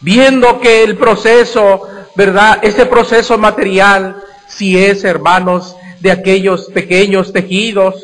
viendo 0.00 0.60
que 0.60 0.82
el 0.82 0.96
proceso, 0.96 1.82
¿verdad? 2.14 2.58
Ese 2.62 2.86
proceso 2.86 3.38
material, 3.38 4.22
si 4.48 4.76
es, 4.82 5.04
hermanos, 5.04 5.76
de 6.00 6.10
aquellos 6.10 6.66
pequeños 6.66 7.32
tejidos, 7.32 8.02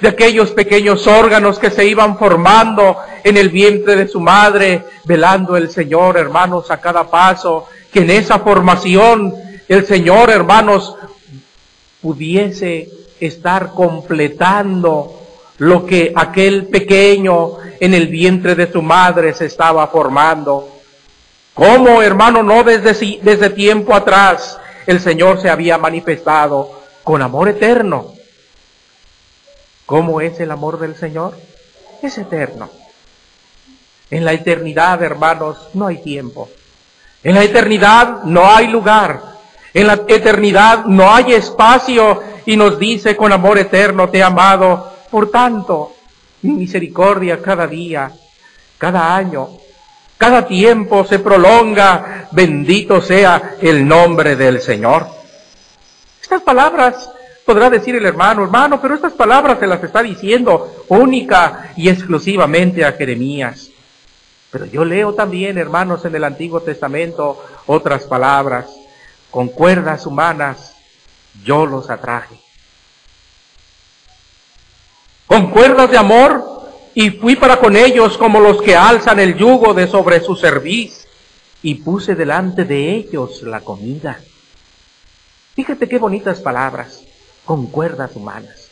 de 0.00 0.08
aquellos 0.08 0.50
pequeños 0.50 1.06
órganos 1.06 1.58
que 1.58 1.70
se 1.70 1.86
iban 1.86 2.18
formando 2.18 2.96
en 3.22 3.36
el 3.36 3.48
vientre 3.48 3.96
de 3.96 4.08
su 4.08 4.20
madre, 4.20 4.84
velando 5.04 5.56
el 5.56 5.70
Señor, 5.70 6.16
hermanos, 6.16 6.70
a 6.70 6.78
cada 6.80 7.10
paso, 7.10 7.68
que 7.92 8.00
en 8.00 8.10
esa 8.10 8.38
formación 8.40 9.34
el 9.68 9.86
Señor, 9.86 10.30
hermanos, 10.30 10.96
pudiese 12.04 12.90
estar 13.18 13.72
completando, 13.72 15.22
lo 15.56 15.86
que 15.86 16.12
aquel 16.14 16.66
pequeño 16.66 17.56
en 17.80 17.94
el 17.94 18.08
vientre 18.08 18.54
de 18.54 18.70
su 18.70 18.82
madre 18.82 19.32
se 19.32 19.46
estaba 19.46 19.86
formando. 19.86 20.68
¿Cómo, 21.54 22.02
hermano, 22.02 22.42
no 22.42 22.62
desde, 22.62 23.20
desde 23.22 23.48
tiempo 23.48 23.94
atrás 23.94 24.58
el 24.86 25.00
Señor 25.00 25.40
se 25.40 25.48
había 25.48 25.78
manifestado 25.78 26.82
con 27.02 27.22
amor 27.22 27.48
eterno? 27.48 28.12
¿Cómo 29.86 30.20
es 30.20 30.38
el 30.40 30.50
amor 30.50 30.78
del 30.78 30.94
Señor? 30.94 31.38
Es 32.02 32.18
eterno. 32.18 32.68
En 34.10 34.26
la 34.26 34.34
eternidad, 34.34 35.02
hermanos, 35.02 35.56
no 35.72 35.86
hay 35.86 36.02
tiempo. 36.02 36.50
En 37.22 37.34
la 37.34 37.44
eternidad 37.44 38.24
no 38.24 38.44
hay 38.50 38.66
lugar. 38.66 39.33
En 39.74 39.88
la 39.88 40.04
eternidad 40.06 40.84
no 40.84 41.12
hay 41.12 41.34
espacio 41.34 42.22
y 42.46 42.56
nos 42.56 42.78
dice 42.78 43.16
con 43.16 43.32
amor 43.32 43.58
eterno, 43.58 44.08
te 44.08 44.18
he 44.18 44.22
amado. 44.22 44.92
Por 45.10 45.32
tanto, 45.32 45.94
mi 46.42 46.52
misericordia 46.52 47.42
cada 47.42 47.66
día, 47.66 48.12
cada 48.78 49.16
año, 49.16 49.48
cada 50.16 50.46
tiempo 50.46 51.04
se 51.04 51.18
prolonga. 51.18 52.28
Bendito 52.30 53.02
sea 53.02 53.56
el 53.60 53.86
nombre 53.86 54.36
del 54.36 54.60
Señor. 54.60 55.08
Estas 56.22 56.42
palabras 56.42 57.10
podrá 57.44 57.68
decir 57.68 57.96
el 57.96 58.06
hermano, 58.06 58.44
hermano, 58.44 58.80
pero 58.80 58.94
estas 58.94 59.14
palabras 59.14 59.58
se 59.58 59.66
las 59.66 59.82
está 59.82 60.04
diciendo 60.04 60.84
única 60.88 61.72
y 61.76 61.88
exclusivamente 61.88 62.84
a 62.84 62.92
Jeremías. 62.92 63.70
Pero 64.52 64.66
yo 64.66 64.84
leo 64.84 65.14
también, 65.14 65.58
hermanos, 65.58 66.04
en 66.04 66.14
el 66.14 66.22
Antiguo 66.22 66.60
Testamento 66.60 67.42
otras 67.66 68.04
palabras. 68.04 68.83
Con 69.34 69.48
cuerdas 69.48 70.06
humanas 70.06 70.76
yo 71.42 71.66
los 71.66 71.90
atraje. 71.90 72.36
Con 75.26 75.50
cuerdas 75.50 75.90
de 75.90 75.98
amor 75.98 76.70
y 76.94 77.10
fui 77.10 77.34
para 77.34 77.58
con 77.58 77.74
ellos 77.74 78.16
como 78.16 78.38
los 78.38 78.62
que 78.62 78.76
alzan 78.76 79.18
el 79.18 79.36
yugo 79.36 79.74
de 79.74 79.88
sobre 79.88 80.20
su 80.20 80.36
cerviz 80.36 81.08
y 81.64 81.74
puse 81.74 82.14
delante 82.14 82.64
de 82.64 82.92
ellos 82.92 83.42
la 83.42 83.60
comida. 83.62 84.20
Fíjate 85.56 85.88
qué 85.88 85.98
bonitas 85.98 86.38
palabras, 86.38 87.02
con 87.44 87.66
cuerdas 87.66 88.14
humanas. 88.14 88.68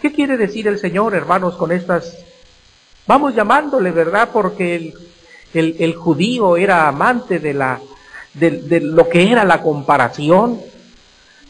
¿Qué 0.00 0.14
quiere 0.14 0.38
decir 0.38 0.66
el 0.66 0.78
Señor, 0.78 1.14
hermanos, 1.14 1.56
con 1.56 1.72
estas? 1.72 2.16
Vamos 3.06 3.34
llamándole, 3.34 3.90
¿verdad? 3.90 4.30
Porque 4.32 4.94
el, 5.52 5.76
el, 5.78 5.94
judío 5.94 6.56
era 6.56 6.88
amante 6.88 7.38
de, 7.38 7.52
la, 7.52 7.78
de 8.34 8.80
lo 8.80 9.08
que 9.08 9.30
era 9.30 9.44
la 9.44 9.60
comparación 9.60 10.60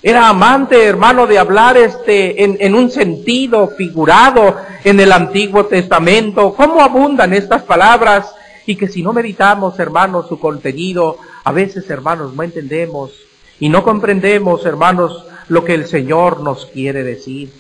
era 0.02 0.28
amante, 0.28 0.84
hermano, 0.84 1.28
de 1.28 1.38
hablar 1.38 1.76
este, 1.76 2.42
en, 2.42 2.56
en, 2.58 2.74
un 2.74 2.90
sentido 2.90 3.68
figurado 3.68 4.56
en 4.82 4.98
el 4.98 5.12
Antiguo 5.12 5.66
Testamento. 5.66 6.54
¿Cómo 6.54 6.80
abundan 6.80 7.32
estas 7.32 7.62
palabras? 7.62 8.34
Y 8.66 8.74
que 8.74 8.88
si 8.88 9.00
no 9.00 9.12
meditamos, 9.12 9.78
hermanos, 9.78 10.26
su 10.28 10.40
contenido, 10.40 11.18
a 11.44 11.52
veces, 11.52 11.88
hermanos, 11.88 12.34
no 12.34 12.42
entendemos 12.42 13.12
y 13.60 13.68
no 13.68 13.84
comprendemos, 13.84 14.66
hermanos, 14.66 15.24
lo 15.46 15.64
que 15.64 15.74
el 15.74 15.86
Señor 15.86 16.40
nos 16.40 16.66
quiere 16.66 17.04
decir. 17.04 17.52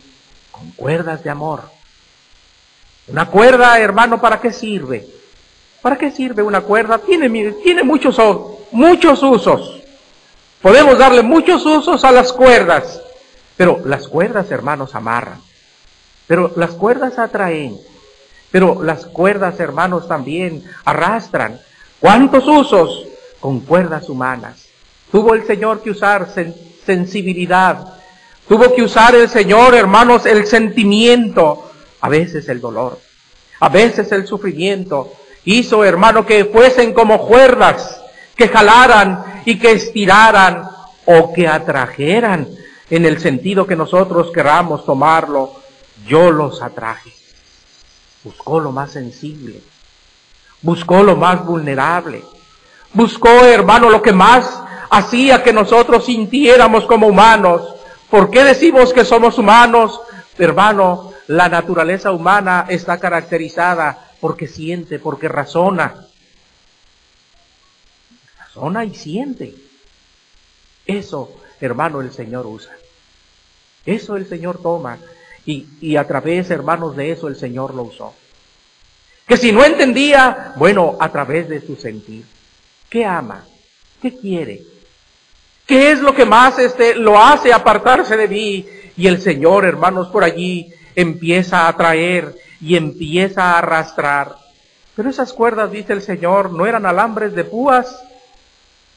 Con 0.50 0.72
cuerdas 0.72 1.22
de 1.22 1.30
amor. 1.30 1.62
Una 3.06 3.26
cuerda, 3.26 3.78
hermano, 3.78 4.20
¿para 4.20 4.40
qué 4.40 4.52
sirve? 4.52 5.06
¿Para 5.80 5.96
qué 5.96 6.10
sirve 6.10 6.42
una 6.42 6.62
cuerda? 6.62 6.98
Tiene, 6.98 7.52
tiene 7.62 7.84
muchos, 7.84 8.18
muchos 8.72 9.22
usos. 9.22 9.82
Podemos 10.60 10.98
darle 10.98 11.22
muchos 11.22 11.64
usos 11.66 12.04
a 12.04 12.12
las 12.12 12.32
cuerdas, 12.32 13.00
pero 13.56 13.80
las 13.84 14.08
cuerdas, 14.08 14.50
hermanos, 14.50 14.94
amarran. 14.94 15.40
Pero 16.26 16.52
las 16.56 16.70
cuerdas 16.70 17.18
atraen. 17.18 17.78
Pero 18.50 18.82
las 18.82 19.06
cuerdas, 19.06 19.58
hermanos, 19.60 20.06
también 20.06 20.62
arrastran. 20.84 21.58
¿Cuántos 21.98 22.46
usos? 22.46 23.06
Con 23.40 23.60
cuerdas 23.60 24.08
humanas. 24.08 24.66
Tuvo 25.10 25.34
el 25.34 25.46
Señor 25.46 25.82
que 25.82 25.90
usar 25.90 26.28
sensibilidad. 26.84 27.94
Tuvo 28.46 28.74
que 28.74 28.82
usar 28.82 29.14
el 29.14 29.28
Señor, 29.28 29.74
hermanos, 29.74 30.26
el 30.26 30.46
sentimiento. 30.46 31.70
A 32.00 32.08
veces 32.08 32.48
el 32.48 32.60
dolor. 32.60 33.00
A 33.60 33.68
veces 33.68 34.12
el 34.12 34.26
sufrimiento. 34.26 35.12
Hizo, 35.44 35.84
hermano, 35.84 36.24
que 36.24 36.44
fuesen 36.44 36.92
como 36.92 37.26
cuerdas 37.26 38.01
que 38.36 38.48
jalaran 38.48 39.42
y 39.44 39.58
que 39.58 39.72
estiraran 39.72 40.68
o 41.06 41.32
que 41.32 41.48
atrajeran 41.48 42.48
en 42.90 43.06
el 43.06 43.20
sentido 43.20 43.66
que 43.66 43.76
nosotros 43.76 44.30
queramos 44.32 44.84
tomarlo, 44.84 45.52
yo 46.06 46.30
los 46.30 46.62
atraje. 46.62 47.12
Buscó 48.24 48.60
lo 48.60 48.70
más 48.70 48.92
sensible, 48.92 49.60
buscó 50.60 51.02
lo 51.02 51.16
más 51.16 51.44
vulnerable, 51.44 52.22
buscó, 52.92 53.30
hermano, 53.44 53.90
lo 53.90 54.02
que 54.02 54.12
más 54.12 54.62
hacía 54.90 55.42
que 55.42 55.52
nosotros 55.52 56.04
sintiéramos 56.04 56.84
como 56.84 57.06
humanos. 57.06 57.62
¿Por 58.10 58.30
qué 58.30 58.44
decimos 58.44 58.92
que 58.92 59.04
somos 59.04 59.38
humanos? 59.38 60.00
Hermano, 60.38 61.12
la 61.28 61.48
naturaleza 61.48 62.12
humana 62.12 62.66
está 62.68 62.98
caracterizada 63.00 64.10
porque 64.20 64.46
siente, 64.46 64.98
porque 64.98 65.28
razona, 65.28 65.94
razona 68.54 68.84
y 68.84 68.94
siente. 68.94 69.54
Eso, 70.86 71.34
hermano, 71.60 72.00
el 72.00 72.12
Señor 72.12 72.46
usa. 72.46 72.72
Eso 73.86 74.16
el 74.16 74.26
Señor 74.26 74.60
toma. 74.60 74.98
Y, 75.46 75.66
y 75.80 75.96
a 75.96 76.06
través, 76.06 76.50
hermanos, 76.50 76.96
de 76.96 77.12
eso 77.12 77.28
el 77.28 77.36
Señor 77.36 77.74
lo 77.74 77.82
usó. 77.82 78.14
Que 79.26 79.36
si 79.36 79.52
no 79.52 79.64
entendía, 79.64 80.52
bueno, 80.56 80.96
a 81.00 81.10
través 81.10 81.48
de 81.48 81.60
su 81.60 81.76
sentir. 81.76 82.24
¿Qué 82.88 83.04
ama? 83.04 83.44
¿Qué 84.00 84.16
quiere? 84.16 84.62
¿Qué 85.66 85.92
es 85.92 86.00
lo 86.00 86.14
que 86.14 86.24
más 86.24 86.58
este, 86.58 86.94
lo 86.94 87.18
hace 87.18 87.52
apartarse 87.52 88.16
de 88.16 88.28
mí? 88.28 88.66
Y 88.96 89.06
el 89.06 89.22
Señor, 89.22 89.64
hermanos, 89.64 90.08
por 90.08 90.24
allí 90.24 90.72
empieza 90.94 91.66
a 91.66 91.76
traer 91.76 92.36
y 92.60 92.76
empieza 92.76 93.42
a 93.42 93.58
arrastrar. 93.58 94.36
Pero 94.94 95.08
esas 95.08 95.32
cuerdas, 95.32 95.72
dice 95.72 95.94
el 95.94 96.02
Señor, 96.02 96.50
no 96.52 96.66
eran 96.66 96.84
alambres 96.84 97.34
de 97.34 97.44
púas, 97.44 97.96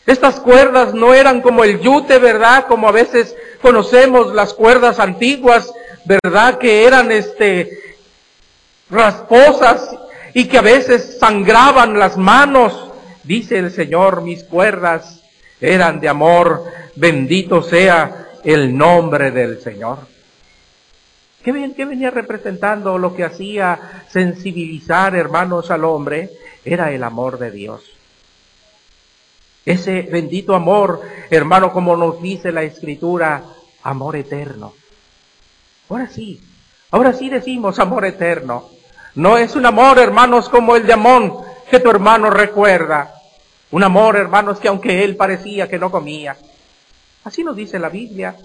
estas 0.05 0.39
cuerdas 0.39 0.93
no 0.93 1.13
eran 1.13 1.41
como 1.41 1.63
el 1.63 1.79
yute, 1.79 2.19
¿verdad? 2.19 2.67
Como 2.67 2.87
a 2.87 2.91
veces 2.91 3.35
conocemos 3.61 4.33
las 4.33 4.53
cuerdas 4.53 4.99
antiguas, 4.99 5.71
¿verdad? 6.05 6.57
Que 6.57 6.85
eran 6.85 7.11
este 7.11 7.95
rasposas 8.89 9.89
y 10.33 10.45
que 10.45 10.57
a 10.57 10.61
veces 10.61 11.17
sangraban 11.19 11.97
las 11.97 12.17
manos. 12.17 12.91
Dice 13.23 13.57
el 13.57 13.71
Señor, 13.71 14.21
mis 14.21 14.43
cuerdas 14.43 15.23
eran 15.59 15.99
de 15.99 16.09
amor, 16.09 16.65
bendito 16.95 17.63
sea 17.63 18.27
el 18.43 18.77
nombre 18.77 19.31
del 19.31 19.59
Señor. 19.61 19.99
¿Qué, 21.43 21.51
venía 21.51 22.09
representando 22.09 22.97
lo 22.97 23.15
que 23.15 23.23
hacía 23.23 24.03
sensibilizar, 24.09 25.15
hermanos, 25.15 25.69
al 25.69 25.83
hombre? 25.83 26.31
Era 26.63 26.91
el 26.91 27.03
amor 27.03 27.37
de 27.37 27.51
Dios. 27.51 27.83
Ese 29.65 30.03
bendito 30.03 30.53
amor, 30.53 31.01
hermano, 31.31 31.73
como 31.73 31.97
nos 31.97 32.21
dice 32.21 32.51
la 32.51 32.61
escritura, 32.61 33.43
amor 33.81 34.15
eterno. 34.15 34.73
Ahora 35.89 36.07
sí, 36.07 36.39
ahora 36.91 37.13
sí 37.13 37.29
decimos 37.29 37.79
amor 37.79 38.05
eterno. 38.05 38.69
No 39.15 39.37
es 39.37 39.55
un 39.55 39.65
amor, 39.65 39.97
hermanos, 39.97 40.49
como 40.49 40.75
el 40.75 40.85
de 40.85 40.93
Amón, 40.93 41.33
que 41.69 41.79
tu 41.79 41.89
hermano 41.89 42.29
recuerda. 42.29 43.13
Un 43.71 43.83
amor, 43.83 44.17
hermanos, 44.17 44.59
que 44.59 44.67
aunque 44.67 45.03
él 45.03 45.15
parecía 45.15 45.67
que 45.67 45.79
no 45.79 45.89
comía. 45.89 46.35
Así 47.23 47.43
nos 47.43 47.55
dice 47.55 47.79
la 47.79 47.89
Biblia. 47.89 48.35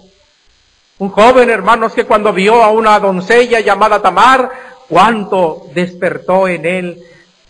Un 0.97 1.09
joven, 1.09 1.49
hermanos, 1.49 1.93
que 1.93 2.05
cuando 2.05 2.33
vio 2.33 2.63
a 2.63 2.71
una 2.71 2.99
doncella 2.99 3.59
llamada 3.59 4.01
Tamar, 4.01 4.49
cuánto 4.87 5.67
despertó 5.73 6.47
en 6.47 6.65
él 6.65 7.03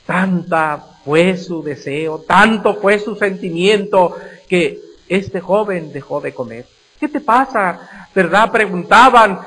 tanta 0.05 0.90
fue 1.03 1.37
su 1.37 1.63
deseo, 1.63 2.19
tanto 2.19 2.75
fue 2.75 2.99
su 2.99 3.15
sentimiento 3.15 4.15
que 4.47 4.79
este 5.07 5.41
joven 5.41 5.91
dejó 5.91 6.21
de 6.21 6.33
comer. 6.33 6.65
¿Qué 6.99 7.07
te 7.07 7.19
pasa? 7.19 8.07
¿Verdad? 8.13 8.51
Preguntaban 8.51 9.39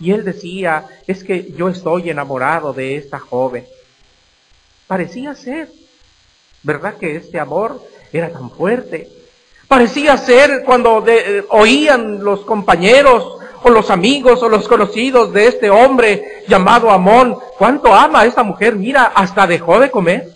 y 0.00 0.10
él 0.10 0.24
decía, 0.24 0.86
es 1.06 1.24
que 1.24 1.52
yo 1.52 1.68
estoy 1.68 2.10
enamorado 2.10 2.72
de 2.72 2.96
esta 2.96 3.18
joven. 3.18 3.64
Parecía 4.86 5.34
ser, 5.34 5.68
¿verdad? 6.62 6.96
Que 6.96 7.16
este 7.16 7.38
amor 7.38 7.82
era 8.12 8.30
tan 8.30 8.50
fuerte. 8.50 9.08
Parecía 9.68 10.16
ser 10.16 10.62
cuando 10.64 11.04
oían 11.50 12.22
los 12.22 12.40
compañeros 12.40 13.38
o 13.62 13.70
los 13.70 13.90
amigos 13.90 14.42
o 14.42 14.48
los 14.48 14.68
conocidos 14.68 15.32
de 15.32 15.48
este 15.48 15.70
hombre 15.70 16.44
llamado 16.46 16.90
Amón, 16.90 17.36
cuánto 17.58 17.92
ama 17.92 18.24
esta 18.24 18.44
mujer, 18.44 18.76
mira, 18.76 19.04
hasta 19.14 19.46
dejó 19.46 19.80
de 19.80 19.90
comer. 19.90 20.35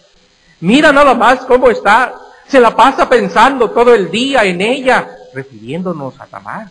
Mira 0.61 0.93
nada 0.93 1.15
más 1.15 1.41
cómo 1.41 1.71
está. 1.71 2.15
Se 2.47 2.61
la 2.61 2.75
pasa 2.75 3.09
pensando 3.09 3.71
todo 3.71 3.95
el 3.95 4.11
día 4.11 4.45
en 4.45 4.61
ella, 4.61 5.09
refiriéndonos 5.33 6.21
a 6.21 6.27
Tamar. 6.27 6.71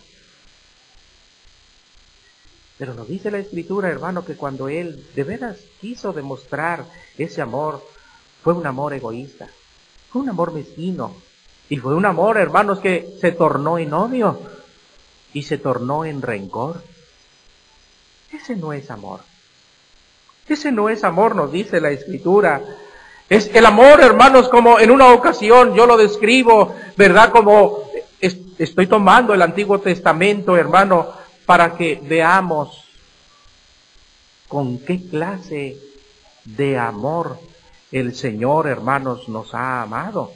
Pero 2.78 2.94
nos 2.94 3.08
dice 3.08 3.30
la 3.30 3.38
escritura, 3.38 3.88
hermano, 3.88 4.24
que 4.24 4.36
cuando 4.36 4.68
él 4.68 5.06
de 5.14 5.24
veras 5.24 5.56
quiso 5.80 6.12
demostrar 6.12 6.84
ese 7.18 7.42
amor, 7.42 7.86
fue 8.42 8.54
un 8.54 8.66
amor 8.66 8.94
egoísta, 8.94 9.48
fue 10.10 10.22
un 10.22 10.30
amor 10.30 10.52
mezquino, 10.52 11.14
y 11.68 11.76
fue 11.76 11.94
un 11.94 12.04
amor, 12.04 12.38
hermanos, 12.38 12.80
que 12.80 13.16
se 13.20 13.32
tornó 13.32 13.78
en 13.78 13.92
odio 13.92 14.40
y 15.32 15.42
se 15.42 15.58
tornó 15.58 16.04
en 16.04 16.20
rencor. 16.20 16.82
Ese 18.32 18.56
no 18.56 18.72
es 18.72 18.90
amor. 18.90 19.20
Ese 20.48 20.72
no 20.72 20.88
es 20.88 21.04
amor, 21.04 21.36
nos 21.36 21.52
dice 21.52 21.80
la 21.80 21.90
escritura. 21.90 22.60
Es 23.30 23.48
el 23.54 23.64
amor, 23.64 24.00
hermanos, 24.00 24.48
como 24.48 24.80
en 24.80 24.90
una 24.90 25.12
ocasión 25.12 25.72
yo 25.76 25.86
lo 25.86 25.96
describo, 25.96 26.74
¿verdad? 26.96 27.30
Como 27.30 27.84
estoy 28.20 28.88
tomando 28.88 29.32
el 29.32 29.40
Antiguo 29.40 29.78
Testamento, 29.78 30.56
hermano, 30.56 31.06
para 31.46 31.76
que 31.76 32.00
veamos 32.02 32.86
con 34.48 34.80
qué 34.80 35.06
clase 35.08 35.76
de 36.44 36.76
amor 36.76 37.38
el 37.92 38.16
Señor, 38.16 38.66
hermanos, 38.66 39.28
nos 39.28 39.54
ha 39.54 39.82
amado. 39.82 40.32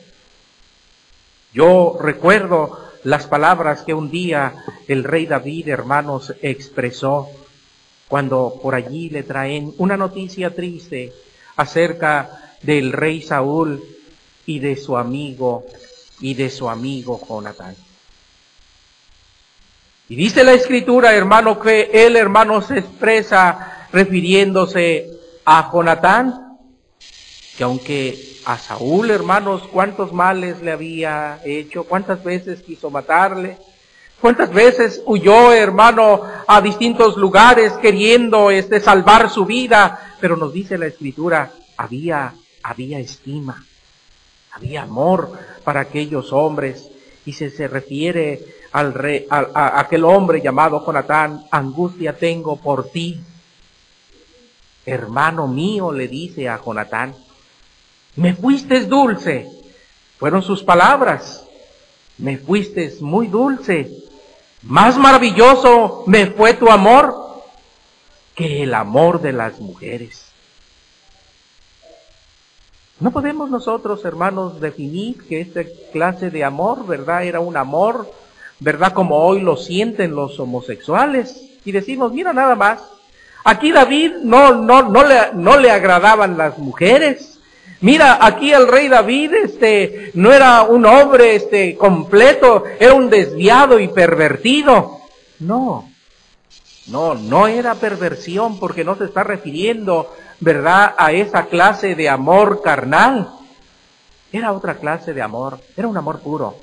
Yo 1.52 1.98
recuerdo 2.00 2.78
las 3.02 3.26
palabras 3.26 3.82
que 3.82 3.92
un 3.92 4.08
día 4.08 4.54
el 4.86 5.02
rey 5.02 5.26
David, 5.26 5.68
hermanos, 5.68 6.32
expresó 6.42 7.28
cuando 8.06 8.60
por 8.62 8.76
allí 8.76 9.10
le 9.10 9.24
traen 9.24 9.74
una 9.78 9.96
noticia 9.96 10.54
triste 10.54 11.12
acerca 11.56 12.43
del 12.64 12.92
rey 12.92 13.22
Saúl 13.22 13.82
y 14.46 14.58
de 14.58 14.76
su 14.76 14.96
amigo 14.96 15.64
y 16.20 16.34
de 16.34 16.50
su 16.50 16.68
amigo 16.68 17.20
Jonatán. 17.28 17.74
Y 20.08 20.16
dice 20.16 20.44
la 20.44 20.52
escritura, 20.52 21.14
hermano, 21.14 21.58
que 21.58 21.90
él, 21.92 22.16
hermano, 22.16 22.60
se 22.60 22.78
expresa 22.78 23.88
refiriéndose 23.92 25.10
a 25.44 25.70
Jonatán, 25.72 26.58
que 27.56 27.64
aunque 27.64 28.38
a 28.44 28.58
Saúl, 28.58 29.10
hermanos, 29.10 29.62
cuántos 29.72 30.12
males 30.12 30.60
le 30.60 30.72
había 30.72 31.40
hecho, 31.44 31.84
cuántas 31.84 32.22
veces 32.22 32.62
quiso 32.62 32.90
matarle, 32.90 33.56
cuántas 34.20 34.52
veces 34.52 35.02
huyó, 35.06 35.52
hermano, 35.52 36.22
a 36.46 36.60
distintos 36.60 37.16
lugares 37.16 37.72
queriendo 37.74 38.50
este 38.50 38.80
salvar 38.80 39.30
su 39.30 39.46
vida, 39.46 40.16
pero 40.20 40.36
nos 40.36 40.52
dice 40.52 40.76
la 40.76 40.86
escritura, 40.86 41.50
había 41.76 42.34
había 42.64 42.98
estima, 42.98 43.64
había 44.50 44.82
amor 44.82 45.38
para 45.62 45.80
aquellos 45.80 46.32
hombres 46.32 46.88
y 47.26 47.34
se, 47.34 47.50
se 47.50 47.68
refiere 47.68 48.42
al 48.72 48.94
rey, 48.94 49.26
a, 49.30 49.78
aquel 49.78 50.04
hombre 50.04 50.40
llamado 50.40 50.84
Jonatán, 50.84 51.44
angustia 51.50 52.16
tengo 52.16 52.56
por 52.56 52.90
ti. 52.90 53.20
Hermano 54.86 55.46
mío, 55.46 55.92
le 55.92 56.08
dice 56.08 56.48
a 56.48 56.60
Jonatán, 56.62 57.14
me 58.16 58.34
fuiste 58.34 58.80
dulce. 58.86 59.48
Fueron 60.18 60.42
sus 60.42 60.62
palabras. 60.62 61.44
Me 62.18 62.38
fuiste 62.38 62.94
muy 63.00 63.26
dulce. 63.26 63.90
Más 64.62 64.96
maravilloso 64.96 66.04
me 66.06 66.26
fue 66.26 66.54
tu 66.54 66.70
amor 66.70 67.42
que 68.34 68.62
el 68.62 68.74
amor 68.74 69.20
de 69.20 69.32
las 69.32 69.60
mujeres. 69.60 70.33
No 73.00 73.10
podemos 73.10 73.50
nosotros, 73.50 74.04
hermanos, 74.04 74.60
definir 74.60 75.26
que 75.26 75.40
esta 75.40 75.62
clase 75.92 76.30
de 76.30 76.44
amor, 76.44 76.86
¿verdad? 76.86 77.24
Era 77.24 77.40
un 77.40 77.56
amor, 77.56 78.08
¿verdad? 78.60 78.92
Como 78.92 79.16
hoy 79.18 79.40
lo 79.40 79.56
sienten 79.56 80.14
los 80.14 80.38
homosexuales. 80.38 81.42
Y 81.64 81.72
decimos, 81.72 82.12
mira 82.12 82.32
nada 82.32 82.54
más, 82.54 82.82
aquí 83.44 83.72
David 83.72 84.12
no, 84.22 84.54
no, 84.54 84.82
no, 84.82 85.04
le, 85.04 85.16
no 85.34 85.58
le 85.58 85.70
agradaban 85.70 86.38
las 86.38 86.58
mujeres. 86.58 87.40
Mira, 87.80 88.18
aquí 88.24 88.52
el 88.52 88.68
rey 88.68 88.88
David, 88.88 89.34
este, 89.34 90.12
no 90.14 90.32
era 90.32 90.62
un 90.62 90.86
hombre, 90.86 91.34
este, 91.34 91.76
completo, 91.76 92.64
era 92.78 92.94
un 92.94 93.10
desviado 93.10 93.80
y 93.80 93.88
pervertido. 93.88 95.00
No, 95.40 95.90
no, 96.86 97.14
no 97.14 97.46
era 97.48 97.74
perversión 97.74 98.58
porque 98.58 98.84
no 98.84 98.96
se 98.96 99.04
está 99.04 99.24
refiriendo, 99.24 100.14
¿verdad?, 100.44 100.94
a 100.96 101.12
esa 101.12 101.46
clase 101.46 101.94
de 101.94 102.08
amor 102.08 102.62
carnal. 102.62 103.30
Era 104.32 104.52
otra 104.52 104.76
clase 104.76 105.14
de 105.14 105.22
amor, 105.22 105.58
era 105.76 105.88
un 105.88 105.96
amor 105.96 106.20
puro, 106.20 106.56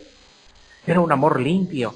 era 0.85 0.99
un 0.99 1.11
amor 1.11 1.39
limpio, 1.39 1.93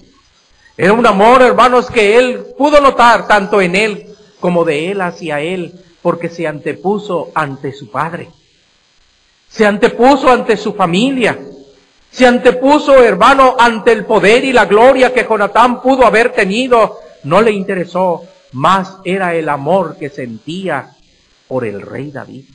era 0.76 0.94
un 0.94 1.06
amor, 1.06 1.42
hermanos, 1.42 1.90
que 1.90 2.18
él 2.18 2.46
pudo 2.58 2.82
notar 2.82 3.28
tanto 3.28 3.62
en 3.62 3.76
él 3.76 4.16
como 4.40 4.66
de 4.66 4.92
él 4.92 5.02
hacia 5.02 5.40
él, 5.40 5.80
porque 6.02 6.30
se 6.30 6.48
antepuso 6.48 7.30
ante 7.34 7.72
su 7.72 7.90
padre 7.90 8.30
se 9.56 9.66
antepuso 9.66 10.30
ante 10.30 10.58
su 10.58 10.74
familia, 10.74 11.40
se 12.12 12.28
antepuso, 12.28 13.02
hermano, 13.02 13.56
ante 13.58 13.94
el 13.94 14.04
poder 14.04 14.44
y 14.44 14.52
la 14.52 14.66
gloria 14.66 15.14
que 15.14 15.24
Jonatán 15.24 15.82
pudo 15.82 16.06
haber 16.06 16.34
tenido. 16.34 17.00
No 17.24 17.42
le 17.42 17.52
interesó, 17.52 18.24
más 18.52 18.98
era 19.06 19.34
el 19.34 19.48
amor 19.48 19.96
que 19.98 20.10
sentía 20.10 20.95
por 21.48 21.66
el 21.66 21.82
rey 21.82 22.12
David. 22.12 22.46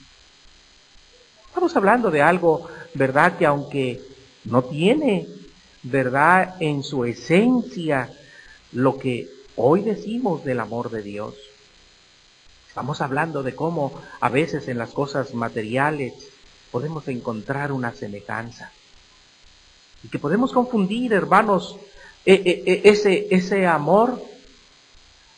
Estamos 1.46 1.76
hablando 1.76 2.11
de 2.11 2.22
algo, 2.22 2.68
¿verdad? 2.94 3.37
Que 3.37 3.46
aunque 3.46 4.00
no 4.44 4.62
tiene, 4.64 5.26
¿verdad? 5.83 6.57
En 6.61 6.83
su 6.83 7.05
esencia 7.05 8.11
lo 8.72 8.98
que 8.98 9.29
hoy 9.57 9.83
decimos 9.83 10.44
del 10.44 10.61
amor 10.61 10.90
de 10.90 11.03
Dios. 11.03 11.35
Estamos 12.68 13.00
hablando 13.00 13.42
de 13.42 13.55
cómo 13.55 13.92
a 14.20 14.29
veces 14.29 14.68
en 14.68 14.79
las 14.79 14.90
cosas 14.90 15.35
materiales, 15.35 16.14
podemos 16.70 17.09
encontrar 17.09 17.72
una 17.72 17.92
semejanza. 17.92 18.70
Y 20.03 20.09
que 20.09 20.18
podemos 20.18 20.53
confundir, 20.53 21.12
hermanos, 21.12 21.76
e, 22.24 22.35
e, 22.35 22.72
e, 22.72 22.88
ese, 22.88 23.26
ese 23.31 23.66
amor. 23.66 24.22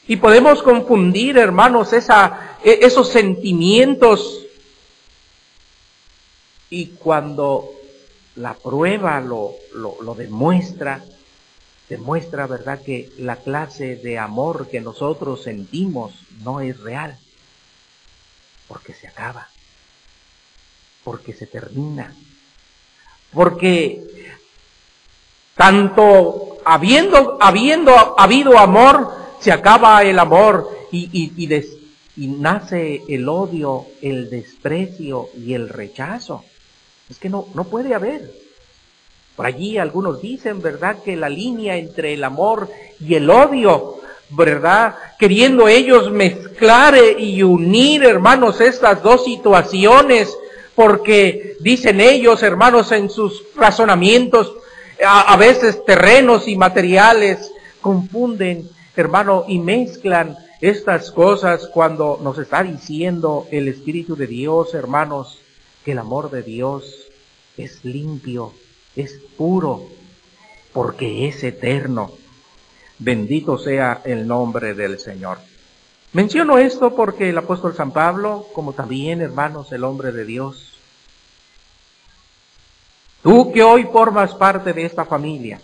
Y 0.07 0.17
podemos 0.17 0.62
confundir, 0.62 1.38
hermanos, 1.38 1.93
esa, 1.93 2.59
esos 2.65 3.09
sentimientos. 3.09 4.41
Y 6.71 6.87
cuando 6.88 7.71
la 8.37 8.55
prueba 8.55 9.21
lo, 9.21 9.55
lo, 9.75 10.03
lo 10.03 10.15
demuestra, 10.15 11.05
demuestra, 11.88 12.47
¿verdad?, 12.47 12.81
que 12.83 13.11
la 13.19 13.37
clase 13.37 13.97
de 13.97 14.19
amor 14.19 14.69
que 14.69 14.81
nosotros 14.81 15.43
sentimos 15.43 16.12
no 16.43 16.61
es 16.61 16.81
real, 16.81 17.19
porque 18.69 18.95
se 18.95 19.09
acaba 19.09 19.49
porque 21.05 21.33
se 21.33 21.47
termina. 21.47 22.15
Porque 23.33 24.35
tanto 25.57 26.59
habiendo, 26.65 27.38
habiendo 27.41 28.19
habido 28.19 28.59
amor, 28.59 29.15
se 29.42 29.52
acaba 29.52 30.02
el 30.02 30.18
amor 30.18 30.70
y, 30.92 31.11
y, 31.12 31.64
y, 32.16 32.26
nace 32.28 33.02
el 33.09 33.28
odio, 33.28 33.87
el 34.00 34.31
desprecio 34.31 35.31
y 35.37 35.55
el 35.55 35.68
rechazo. 35.68 36.44
Es 37.11 37.18
que 37.18 37.28
no, 37.28 37.46
no 37.55 37.64
puede 37.64 37.94
haber. 37.94 38.31
Por 39.35 39.46
allí 39.46 39.78
algunos 39.78 40.22
dicen, 40.22 40.62
¿verdad?, 40.62 40.98
que 41.05 41.16
la 41.16 41.28
línea 41.28 41.76
entre 41.76 42.14
el 42.14 42.22
amor 42.22 42.70
y 43.00 43.14
el 43.14 43.28
odio, 43.28 43.96
¿verdad? 44.31 44.94
Queriendo 45.18 45.68
ellos 45.68 46.11
mezclar 46.11 46.94
y 47.18 47.42
unir, 47.42 48.05
hermanos, 48.05 48.61
estas 48.61 49.02
dos 49.02 49.24
situaciones, 49.24 50.37
porque 50.74 51.57
dicen 51.61 52.00
ellos, 52.00 52.42
hermanos, 52.42 52.92
en 52.92 53.11
sus 53.11 53.42
razonamientos, 53.57 54.55
a, 55.05 55.37
veces 55.37 55.85
terrenos 55.85 56.46
y 56.46 56.57
materiales, 56.57 57.50
confunden, 57.81 58.68
hermano, 58.96 59.44
y 59.48 59.59
mezclan 59.59 60.37
estas 60.61 61.11
cosas 61.11 61.66
cuando 61.68 62.20
nos 62.22 62.38
está 62.38 62.62
diciendo 62.62 63.46
el 63.50 63.68
Espíritu 63.68 64.16
de 64.16 64.26
Dios, 64.26 64.74
hermanos, 64.74 65.38
que 65.85 65.92
el 65.92 65.98
amor 65.98 66.31
de 66.31 66.42
Dios 66.42 67.09
es 67.57 67.85
limpio, 67.85 68.52
es 68.94 69.20
puro, 69.37 69.88
porque 70.72 71.26
es 71.26 71.42
eterno. 71.42 72.12
Bendito 72.98 73.59
sea 73.59 74.02
el 74.05 74.26
nombre 74.26 74.74
del 74.74 74.98
Señor. 74.98 75.38
Menciono 76.12 76.59
esto 76.59 76.94
porque 76.94 77.31
el 77.31 77.38
apóstol 77.38 77.74
San 77.74 77.90
Pablo, 77.90 78.46
como 78.52 78.74
también, 78.74 79.22
hermanos, 79.22 79.72
el 79.72 79.83
hombre 79.83 80.12
de 80.12 80.24
Dios, 80.24 80.78
tú 83.22 83.50
que 83.50 83.62
hoy 83.62 83.85
formas 83.85 84.35
parte 84.35 84.72
de 84.72 84.85
esta 84.85 85.05
familia, 85.05 85.61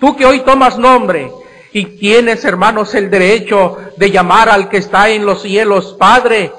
tú 0.00 0.16
que 0.16 0.26
hoy 0.26 0.40
tomas 0.40 0.76
nombre 0.78 1.30
y 1.72 1.84
tienes, 1.84 2.44
hermanos, 2.44 2.94
el 2.94 3.10
derecho 3.10 3.76
de 3.96 4.10
llamar 4.10 4.48
al 4.48 4.68
que 4.68 4.78
está 4.78 5.08
en 5.10 5.24
los 5.24 5.42
cielos 5.42 5.94
Padre 5.98 6.52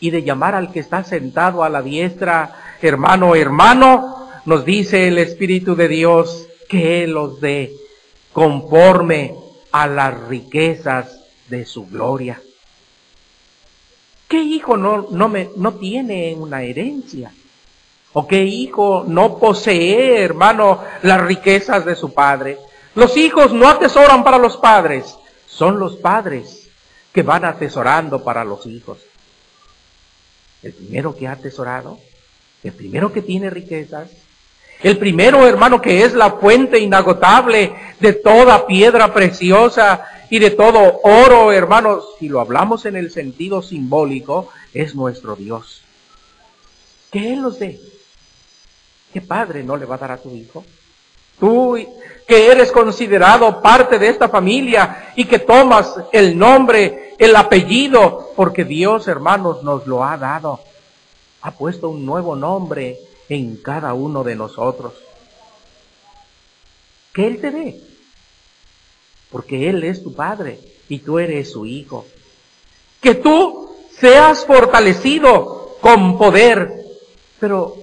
y 0.00 0.10
de 0.10 0.22
llamar 0.22 0.54
al 0.54 0.72
que 0.72 0.80
está 0.80 1.02
sentado 1.04 1.64
a 1.64 1.68
la 1.68 1.82
diestra, 1.82 2.76
hermano, 2.82 3.34
hermano, 3.34 4.28
nos 4.44 4.64
dice 4.64 5.08
el 5.08 5.18
Espíritu 5.18 5.74
de 5.76 5.88
Dios 5.88 6.46
que 6.68 7.06
los 7.06 7.40
dé 7.40 7.72
conforme 8.32 9.34
a 9.72 9.86
las 9.86 10.18
riquezas 10.28 11.20
de 11.48 11.64
su 11.64 11.86
gloria. 11.86 12.40
¿Qué 14.28 14.40
hijo 14.40 14.76
no, 14.76 15.08
no, 15.10 15.28
me, 15.28 15.50
no 15.56 15.74
tiene 15.74 16.34
una 16.38 16.62
herencia? 16.62 17.32
¿O 18.12 18.26
qué 18.26 18.42
hijo 18.44 19.04
no 19.06 19.38
posee, 19.38 20.22
hermano, 20.22 20.82
las 21.02 21.20
riquezas 21.20 21.84
de 21.84 21.96
su 21.96 22.12
padre? 22.12 22.58
Los 22.94 23.16
hijos 23.16 23.52
no 23.52 23.68
atesoran 23.68 24.24
para 24.24 24.38
los 24.38 24.56
padres, 24.56 25.16
son 25.46 25.78
los 25.78 25.96
padres 25.96 26.68
que 27.12 27.22
van 27.22 27.44
atesorando 27.44 28.22
para 28.24 28.44
los 28.44 28.66
hijos. 28.66 28.98
El 30.62 30.72
primero 30.72 31.16
que 31.16 31.26
ha 31.26 31.32
atesorado, 31.32 31.98
el 32.62 32.72
primero 32.72 33.12
que 33.12 33.22
tiene 33.22 33.48
riquezas, 33.50 34.10
el 34.82 34.98
primero, 34.98 35.46
hermano, 35.46 35.80
que 35.80 36.04
es 36.04 36.14
la 36.14 36.32
fuente 36.32 36.78
inagotable 36.78 37.74
de 38.00 38.14
toda 38.14 38.66
piedra 38.66 39.12
preciosa 39.12 40.06
y 40.30 40.38
de 40.38 40.50
todo 40.50 41.00
oro, 41.02 41.52
hermanos, 41.52 42.04
si 42.18 42.28
lo 42.28 42.40
hablamos 42.40 42.86
en 42.86 42.96
el 42.96 43.10
sentido 43.10 43.60
simbólico, 43.62 44.48
es 44.72 44.94
nuestro 44.94 45.36
Dios. 45.36 45.82
Que 47.12 47.34
Él 47.34 47.42
los 47.42 47.58
dé. 47.58 47.78
¿Qué 49.12 49.20
padre 49.20 49.62
no 49.62 49.76
le 49.76 49.84
va 49.84 49.96
a 49.96 49.98
dar 49.98 50.12
a 50.12 50.16
tu 50.16 50.34
hijo? 50.34 50.64
Tú 51.38 51.76
que 52.30 52.46
eres 52.46 52.70
considerado 52.70 53.60
parte 53.60 53.98
de 53.98 54.08
esta 54.08 54.28
familia 54.28 55.10
y 55.16 55.24
que 55.24 55.40
tomas 55.40 55.96
el 56.12 56.38
nombre, 56.38 57.16
el 57.18 57.34
apellido, 57.34 58.30
porque 58.36 58.64
Dios, 58.64 59.08
hermanos, 59.08 59.64
nos 59.64 59.84
lo 59.88 60.04
ha 60.04 60.16
dado. 60.16 60.60
Ha 61.42 61.50
puesto 61.50 61.88
un 61.88 62.06
nuevo 62.06 62.36
nombre 62.36 63.00
en 63.28 63.56
cada 63.56 63.94
uno 63.94 64.22
de 64.22 64.36
nosotros. 64.36 64.92
Que 67.12 67.26
Él 67.26 67.40
te 67.40 67.50
dé, 67.50 67.80
porque 69.32 69.68
Él 69.68 69.82
es 69.82 70.04
tu 70.04 70.14
Padre 70.14 70.60
y 70.88 71.00
tú 71.00 71.18
eres 71.18 71.50
su 71.50 71.66
Hijo. 71.66 72.06
Que 73.00 73.16
tú 73.16 73.74
seas 73.98 74.46
fortalecido 74.46 75.78
con 75.80 76.16
poder, 76.16 76.80
pero 77.40 77.74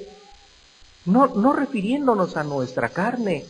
no, 1.03 1.27
no 1.35 1.51
refiriéndonos 1.51 2.37
a 2.37 2.45
nuestra 2.45 2.87
carne, 2.87 3.43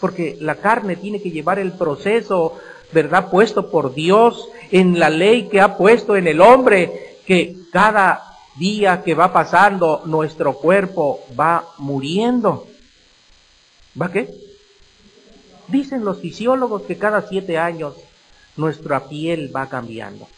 porque 0.00 0.36
la 0.40 0.56
carne 0.56 0.96
tiene 0.96 1.22
que 1.22 1.30
llevar 1.30 1.58
el 1.58 1.72
proceso, 1.72 2.54
¿verdad?, 2.92 3.30
puesto 3.30 3.70
por 3.70 3.94
Dios 3.94 4.48
en 4.70 4.98
la 4.98 5.10
ley 5.10 5.48
que 5.48 5.60
ha 5.60 5.76
puesto 5.76 6.16
en 6.16 6.26
el 6.26 6.40
hombre, 6.40 7.18
que 7.26 7.56
cada 7.72 8.22
día 8.56 9.02
que 9.02 9.14
va 9.14 9.32
pasando, 9.32 10.02
nuestro 10.06 10.54
cuerpo 10.54 11.20
va 11.38 11.64
muriendo. 11.78 12.66
¿Va 14.00 14.10
qué? 14.10 14.32
Dicen 15.68 16.04
los 16.04 16.20
fisiólogos 16.20 16.82
que 16.82 16.96
cada 16.96 17.22
siete 17.22 17.58
años 17.58 17.94
nuestra 18.56 19.08
piel 19.08 19.54
va 19.54 19.68
cambiando. 19.68 20.28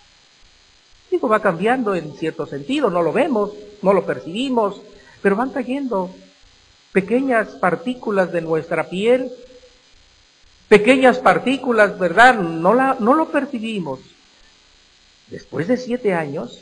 Digo, 1.11 1.29
va 1.29 1.41
cambiando 1.41 1.95
en 1.95 2.13
cierto 2.15 2.47
sentido, 2.47 2.91
no 2.91 3.03
lo 3.03 3.13
vemos, 3.13 3.53
no 3.83 3.93
lo 3.93 4.05
percibimos, 4.05 4.81
pero 5.23 5.37
van 5.37 5.51
cayendo 5.51 6.11
pequeñas 6.93 7.49
partículas 7.61 8.33
de 8.33 8.41
nuestra 8.41 8.89
piel, 8.89 9.31
pequeñas 10.69 11.19
partículas, 11.19 11.99
¿verdad? 11.99 12.35
No, 12.37 12.75
la, 12.75 12.97
no 13.01 13.15
lo 13.15 13.29
percibimos. 13.31 14.01
Después 15.29 15.69
de 15.69 15.77
siete 15.77 16.15
años, 16.15 16.61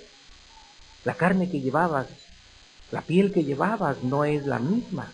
la 1.05 1.15
carne 1.15 1.51
que 1.51 1.61
llevabas, 1.61 2.07
la 2.91 3.03
piel 3.03 3.33
que 3.33 3.45
llevabas 3.45 4.03
no 4.03 4.25
es 4.25 4.47
la 4.47 4.59
misma. 4.59 5.13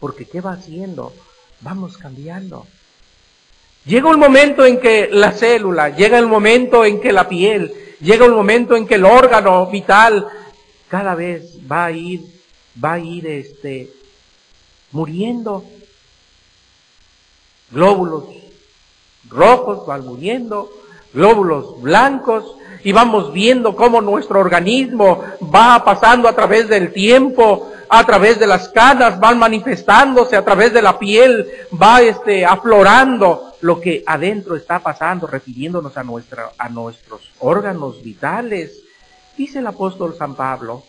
Porque 0.00 0.26
¿qué 0.26 0.40
va 0.40 0.52
haciendo? 0.52 1.12
Vamos 1.60 1.96
cambiando. 1.96 2.66
Llega 3.86 4.10
un 4.10 4.18
momento 4.18 4.66
en 4.66 4.80
que 4.80 5.08
la 5.10 5.32
célula, 5.32 5.90
llega 5.90 6.18
el 6.18 6.26
momento 6.26 6.84
en 6.84 7.00
que 7.00 7.12
la 7.12 7.28
piel, 7.28 7.72
llega 8.00 8.26
un 8.26 8.34
momento 8.34 8.76
en 8.76 8.86
que 8.86 8.96
el 8.96 9.04
órgano 9.04 9.66
vital 9.68 10.26
cada 10.88 11.14
vez 11.14 11.56
va 11.70 11.86
a 11.86 11.92
ir, 11.92 12.22
va 12.82 12.94
a 12.94 12.98
ir 12.98 13.26
este, 13.26 13.90
muriendo. 14.92 15.64
Glóbulos 17.76 18.24
rojos 19.28 19.86
van 19.86 20.06
muriendo, 20.06 20.70
glóbulos 21.12 21.82
blancos, 21.82 22.56
y 22.82 22.92
vamos 22.92 23.34
viendo 23.34 23.76
cómo 23.76 24.00
nuestro 24.00 24.40
organismo 24.40 25.22
va 25.54 25.84
pasando 25.84 26.26
a 26.26 26.34
través 26.34 26.68
del 26.68 26.90
tiempo, 26.90 27.70
a 27.90 28.06
través 28.06 28.38
de 28.38 28.46
las 28.46 28.70
canas, 28.70 29.20
van 29.20 29.38
manifestándose, 29.38 30.36
a 30.36 30.42
través 30.42 30.72
de 30.72 30.80
la 30.80 30.98
piel, 30.98 31.46
va 31.70 32.00
este, 32.00 32.46
aflorando 32.46 33.52
lo 33.60 33.78
que 33.78 34.02
adentro 34.06 34.56
está 34.56 34.78
pasando, 34.78 35.26
refiriéndonos 35.26 35.98
a, 35.98 36.02
nuestra, 36.02 36.52
a 36.56 36.70
nuestros 36.70 37.30
órganos 37.40 38.02
vitales. 38.02 38.80
Dice 39.36 39.58
el 39.58 39.66
apóstol 39.66 40.14
San 40.16 40.34
Pablo, 40.34 40.82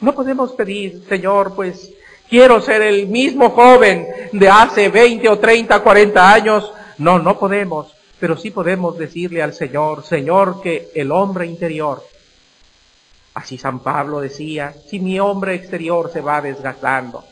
no 0.00 0.14
podemos 0.14 0.52
pedir, 0.52 1.02
Señor, 1.08 1.56
pues 1.56 1.90
quiero 2.30 2.60
ser 2.60 2.82
el 2.82 3.08
mismo 3.08 3.50
joven 3.50 4.06
de 4.32 4.48
hace 4.48 4.88
20 4.88 5.28
o 5.28 5.38
30, 5.38 5.80
40 5.80 6.32
años. 6.32 6.72
No, 6.98 7.18
no 7.18 7.38
podemos 7.38 7.98
pero 8.18 8.36
sí 8.36 8.50
podemos 8.50 8.98
decirle 8.98 9.42
al 9.42 9.54
Señor, 9.54 10.04
Señor, 10.04 10.60
que 10.60 10.90
el 10.94 11.12
hombre 11.12 11.46
interior, 11.46 12.02
así 13.34 13.56
San 13.56 13.80
Pablo 13.80 14.20
decía, 14.20 14.74
si 14.88 14.98
mi 14.98 15.20
hombre 15.20 15.54
exterior 15.54 16.10
se 16.12 16.20
va 16.20 16.40
desgastando 16.40 17.24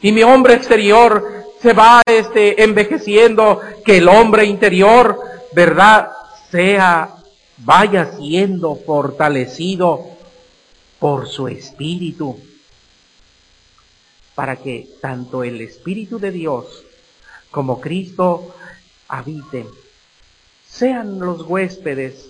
y 0.00 0.12
mi 0.12 0.22
hombre 0.22 0.54
exterior 0.54 1.44
se 1.60 1.72
va 1.72 2.02
este, 2.06 2.62
envejeciendo, 2.62 3.60
que 3.84 3.98
el 3.98 4.08
hombre 4.08 4.44
interior, 4.44 5.18
¿verdad?, 5.52 6.10
sea, 6.50 7.16
vaya 7.58 8.12
siendo 8.16 8.74
fortalecido 8.76 10.04
por 10.98 11.28
su 11.28 11.48
espíritu, 11.48 12.38
para 14.42 14.56
que 14.56 14.88
tanto 15.00 15.44
el 15.44 15.60
Espíritu 15.60 16.18
de 16.18 16.32
Dios 16.32 16.82
como 17.52 17.80
Cristo 17.80 18.52
habiten 19.06 19.68
sean 20.68 21.20
los 21.20 21.42
huéspedes 21.42 22.26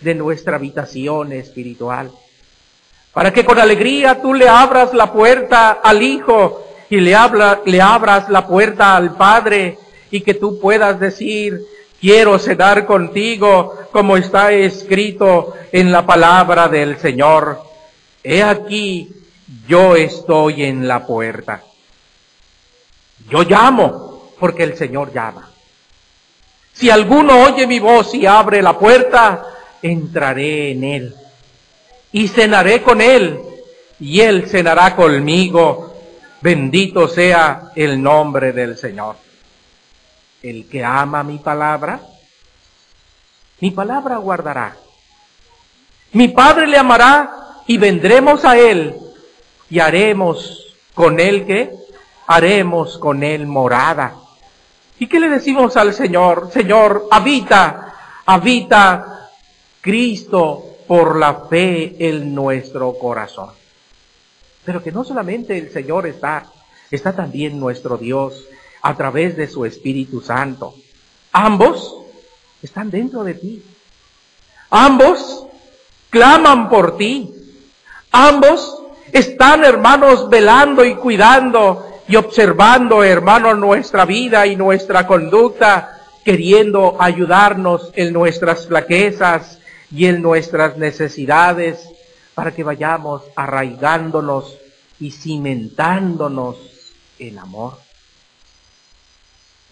de 0.00 0.16
nuestra 0.16 0.56
habitación 0.56 1.32
espiritual. 1.32 2.10
Para 3.12 3.32
que 3.32 3.44
con 3.44 3.60
alegría 3.60 4.20
tú 4.20 4.34
le 4.34 4.48
abras 4.48 4.92
la 4.92 5.12
puerta 5.12 5.70
al 5.70 6.02
Hijo 6.02 6.66
y 6.90 6.96
le, 6.96 7.14
habla, 7.14 7.60
le 7.64 7.80
abras 7.80 8.28
la 8.28 8.44
puerta 8.44 8.96
al 8.96 9.14
Padre 9.14 9.78
y 10.10 10.20
que 10.20 10.34
tú 10.34 10.58
puedas 10.58 10.98
decir, 10.98 11.60
quiero 12.00 12.40
cenar 12.40 12.86
contigo 12.86 13.86
como 13.92 14.16
está 14.16 14.50
escrito 14.50 15.54
en 15.70 15.92
la 15.92 16.04
palabra 16.04 16.66
del 16.66 16.98
Señor. 16.98 17.62
He 18.24 18.42
aquí, 18.42 19.21
yo 19.66 19.96
estoy 19.96 20.64
en 20.64 20.86
la 20.88 21.06
puerta. 21.06 21.62
Yo 23.28 23.42
llamo 23.42 24.32
porque 24.38 24.64
el 24.64 24.76
Señor 24.76 25.12
llama. 25.12 25.48
Si 26.72 26.90
alguno 26.90 27.44
oye 27.44 27.66
mi 27.66 27.78
voz 27.78 28.14
y 28.14 28.26
abre 28.26 28.62
la 28.62 28.78
puerta, 28.78 29.44
entraré 29.82 30.72
en 30.72 30.84
él 30.84 31.16
y 32.12 32.28
cenaré 32.28 32.82
con 32.82 33.00
él 33.00 33.40
y 34.00 34.20
él 34.20 34.48
cenará 34.48 34.96
conmigo. 34.96 35.94
Bendito 36.40 37.06
sea 37.08 37.70
el 37.76 38.02
nombre 38.02 38.52
del 38.52 38.76
Señor. 38.76 39.16
El 40.42 40.68
que 40.68 40.84
ama 40.84 41.22
mi 41.22 41.38
palabra, 41.38 42.00
mi 43.60 43.70
palabra 43.70 44.16
guardará. 44.16 44.76
Mi 46.14 46.28
Padre 46.28 46.66
le 46.66 46.76
amará 46.76 47.62
y 47.66 47.78
vendremos 47.78 48.44
a 48.44 48.58
él 48.58 48.94
y 49.72 49.80
haremos 49.80 50.76
con 50.92 51.18
él 51.18 51.46
que 51.46 51.72
haremos 52.26 52.98
con 52.98 53.22
él 53.22 53.46
morada 53.46 54.16
¿Y 54.98 55.08
qué 55.08 55.18
le 55.18 55.28
decimos 55.28 55.76
al 55.76 55.92
Señor? 55.92 56.50
Señor, 56.52 57.08
habita, 57.10 57.92
habita 58.24 59.30
Cristo 59.80 60.76
por 60.86 61.16
la 61.16 61.46
fe 61.50 61.96
en 61.98 62.32
nuestro 62.32 62.96
corazón. 62.96 63.50
Pero 64.64 64.80
que 64.80 64.92
no 64.92 65.02
solamente 65.02 65.58
el 65.58 65.72
Señor 65.72 66.06
está, 66.06 66.46
está 66.88 67.16
también 67.16 67.58
nuestro 67.58 67.96
Dios 67.96 68.44
a 68.80 68.94
través 68.94 69.36
de 69.36 69.48
su 69.48 69.64
Espíritu 69.64 70.20
Santo. 70.20 70.76
Ambos 71.32 71.96
están 72.62 72.88
dentro 72.88 73.24
de 73.24 73.34
ti. 73.34 73.64
Ambos 74.70 75.46
claman 76.10 76.68
por 76.68 76.96
ti. 76.96 77.34
Ambos 78.12 78.81
están, 79.12 79.64
hermanos, 79.64 80.28
velando 80.28 80.84
y 80.84 80.94
cuidando 80.94 82.00
y 82.08 82.16
observando, 82.16 83.04
hermano, 83.04 83.54
nuestra 83.54 84.04
vida 84.04 84.46
y 84.46 84.56
nuestra 84.56 85.06
conducta, 85.06 86.00
queriendo 86.24 86.96
ayudarnos 86.98 87.90
en 87.94 88.12
nuestras 88.12 88.66
flaquezas 88.66 89.58
y 89.90 90.06
en 90.06 90.22
nuestras 90.22 90.76
necesidades, 90.76 91.88
para 92.34 92.52
que 92.52 92.64
vayamos 92.64 93.22
arraigándonos 93.36 94.56
y 94.98 95.10
cimentándonos 95.10 96.56
en 97.18 97.38
amor. 97.38 97.74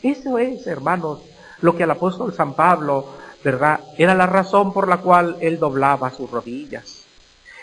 Eso 0.02 0.38
es, 0.38 0.66
hermanos, 0.66 1.20
lo 1.62 1.76
que 1.76 1.84
el 1.84 1.90
apóstol 1.90 2.34
San 2.34 2.54
Pablo 2.54 3.06
¿verdad? 3.42 3.80
Era 3.96 4.14
la 4.14 4.26
razón 4.26 4.72
por 4.72 4.88
la 4.88 4.98
cual 4.98 5.36
él 5.40 5.58
doblaba 5.58 6.10
sus 6.10 6.30
rodillas. 6.30 6.99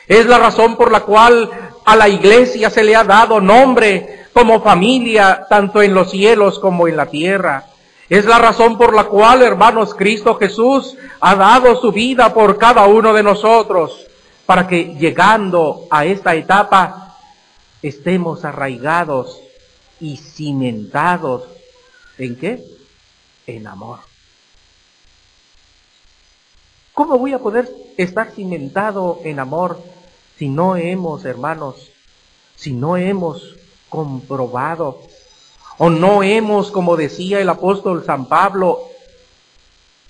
Es 0.08 0.26
la 0.26 0.38
razón 0.38 0.78
por 0.78 0.92
la 0.92 1.02
cual 1.02 1.50
a 1.84 1.96
la 1.96 2.08
iglesia 2.08 2.70
se 2.70 2.84
le 2.84 2.96
ha 2.96 3.04
dado 3.04 3.42
nombre 3.42 4.26
como 4.34 4.62
familia, 4.62 5.46
tanto 5.50 5.82
en 5.82 5.94
los 5.94 6.12
cielos 6.12 6.60
como 6.60 6.88
en 6.88 6.96
la 6.96 7.08
tierra. 7.08 7.66
Es 8.10 8.26
la 8.26 8.40
razón 8.40 8.78
por 8.78 8.94
la 8.94 9.06
cual, 9.06 9.42
hermanos, 9.42 9.94
Cristo 9.94 10.36
Jesús 10.36 10.96
ha 11.20 11.36
dado 11.36 11.76
su 11.82 11.92
vida 11.92 12.34
por 12.34 12.58
cada 12.58 12.86
uno 12.86 13.14
de 13.14 13.24
nosotros, 13.24 14.08
para 14.46 14.68
que 14.68 14.96
llegando 14.96 15.88
a 15.90 16.06
esta 16.06 16.36
etapa 16.36 17.18
estemos 17.82 18.46
arraigados 18.46 19.42
y 20.00 20.16
cimentados. 20.18 21.44
¿En 22.18 22.38
qué? 22.38 22.64
En 23.46 23.68
amor. 23.68 24.00
¿Cómo 26.94 27.18
voy 27.18 27.34
a 27.34 27.40
poder 27.40 27.70
estar 27.98 28.32
cimentado 28.32 29.20
en 29.24 29.40
amor 29.40 29.80
si 30.38 30.50
no 30.50 30.76
hemos, 30.76 31.26
hermanos, 31.26 31.90
si 32.56 32.74
no 32.74 32.96
hemos 32.96 33.56
comprobado 33.90 35.02
o 35.78 35.90
no 35.90 36.24
hemos, 36.24 36.72
como 36.72 36.96
decía 36.96 37.40
el 37.40 37.50
apóstol 37.50 38.04
San 38.06 38.28
Pablo, 38.28 38.82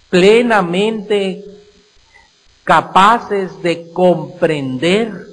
plenamente 0.09 1.43
capaces 2.63 3.61
de 3.61 3.91
comprender. 3.93 5.27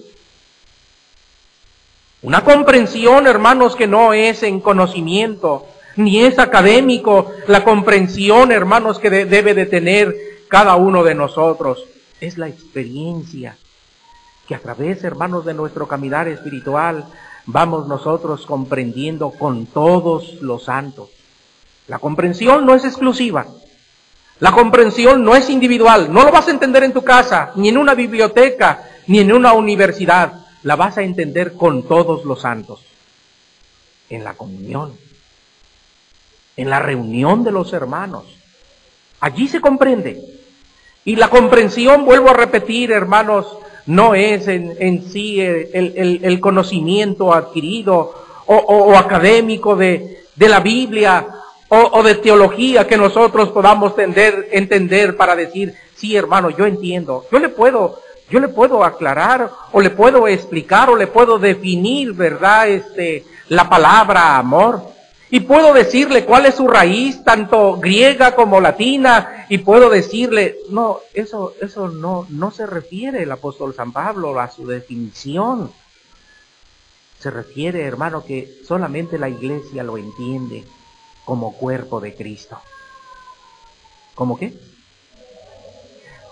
Una 2.23 2.45
comprensión, 2.45 3.27
hermanos, 3.27 3.77
que 3.77 3.87
no 3.87 4.13
es 4.13 4.43
en 4.45 4.61
conocimiento, 4.61 5.67
ni 5.97 6.21
es 6.21 6.39
académico, 6.39 7.33
la 7.49 7.65
comprensión, 7.65 8.51
hermanos, 8.51 8.99
que 8.99 9.11
debe 9.11 9.55
de 9.55 9.67
tener 9.67 10.15
cada 10.49 10.77
uno 10.77 11.03
de 11.03 11.15
nosotros, 11.15 11.85
es 12.21 12.39
la 12.39 12.49
experiencia 12.49 13.57
que 14.47 14.55
a 14.55 14.59
través, 14.59 15.03
hermanos, 15.05 15.45
de 15.45 15.55
nuestro 15.55 15.89
caminar 15.89 16.29
espiritual, 16.29 17.07
vamos 17.47 17.87
nosotros 17.87 18.47
comprendiendo 18.47 19.31
con 19.31 19.67
todos 19.67 20.41
los 20.41 20.65
santos. 20.65 21.11
La 21.87 21.99
comprensión 21.99 22.65
no 22.67 22.75
es 22.75 22.85
exclusiva. 22.85 23.47
La 24.41 24.53
comprensión 24.53 25.25
no 25.25 25.35
es 25.35 25.49
individual. 25.49 26.13
No 26.13 26.25
lo 26.25 26.33
vas 26.33 26.49
a 26.49 26.51
entender 26.51 26.83
en 26.83 26.93
tu 26.93 27.03
casa, 27.03 27.53
ni 27.57 27.69
en 27.69 27.79
una 27.79 27.95
biblioteca, 27.95 28.89
ni 29.07 29.21
en 29.21 29.33
una 29.33 29.53
universidad. 29.53 30.47
La 30.63 30.77
vas 30.77 30.99
a 30.99 31.03
entender 31.03 31.55
con 31.55 31.83
todos 31.83 32.25
los 32.25 32.41
santos. 32.41 32.81
En 34.09 34.25
la 34.25 34.35
comunión. 34.35 34.97
En 36.57 36.71
la 36.71 36.81
reunión 36.81 37.45
de 37.45 37.53
los 37.53 37.73
hermanos. 37.73 38.25
Allí 39.21 39.49
se 39.49 39.61
comprende. 39.61 40.23
Y 41.05 41.17
la 41.17 41.29
comprensión, 41.29 42.05
vuelvo 42.05 42.31
a 42.31 42.35
repetir, 42.35 42.93
hermanos, 42.93 43.47
no 43.87 44.15
es 44.15 44.49
en, 44.49 45.05
sí 45.11 45.41
el, 45.41 46.41
conocimiento 46.41 47.33
adquirido 47.33 48.15
o, 48.47 48.97
académico 48.97 49.77
de, 49.77 50.25
la 50.37 50.61
Biblia 50.61 51.27
o, 51.69 52.03
de 52.03 52.15
teología 52.17 52.87
que 52.87 52.97
nosotros 52.97 53.51
podamos 53.51 53.95
tender, 53.95 54.49
entender 54.53 55.17
para 55.17 55.37
decir, 55.37 55.75
sí 55.97 56.17
hermano, 56.17 56.51
yo 56.51 56.67
entiendo, 56.67 57.25
yo 57.31 57.39
le 57.39 57.49
puedo, 57.49 58.01
yo 58.31 58.41
le 58.41 58.49
puedo 58.49 58.85
aclarar 58.85 59.51
o 59.73 59.81
le 59.81 59.91
puedo 59.91 60.27
explicar 60.29 60.91
o 60.91 60.97
le 60.97 61.07
puedo 61.07 61.39
definir, 61.39 62.13
¿verdad? 62.13 62.69
Este, 62.69 63.25
la 63.49 63.69
palabra 63.69 64.37
amor. 64.37 64.94
Y 65.31 65.41
puedo 65.41 65.73
decirle 65.73 66.25
cuál 66.25 66.47
es 66.47 66.57
su 66.57 66.69
raíz, 66.69 67.25
tanto 67.25 67.77
griega 67.77 68.37
como 68.37 68.61
latina, 68.61 69.47
y 69.49 69.59
puedo 69.59 69.91
decirle, 69.91 70.57
no, 70.71 71.01
eso, 71.13 71.55
eso 71.61 71.89
no, 71.89 72.27
no 72.29 72.51
se 72.51 72.67
refiere 72.67 73.23
el 73.23 73.33
apóstol 73.33 73.75
San 73.75 73.93
Pablo 73.93 74.39
a 74.39 74.51
su 74.51 74.67
definición. 74.67 75.73
Se 77.19 77.31
refiere, 77.31 77.83
hermano, 77.83 78.25
que 78.25 78.59
solamente 78.67 79.19
la 79.19 79.29
iglesia 79.29 79.83
lo 79.83 79.97
entiende 79.97 80.65
como 81.25 81.55
cuerpo 81.55 82.01
de 82.01 82.15
Cristo. 82.15 82.59
¿Cómo 84.15 84.39
qué? 84.39 84.53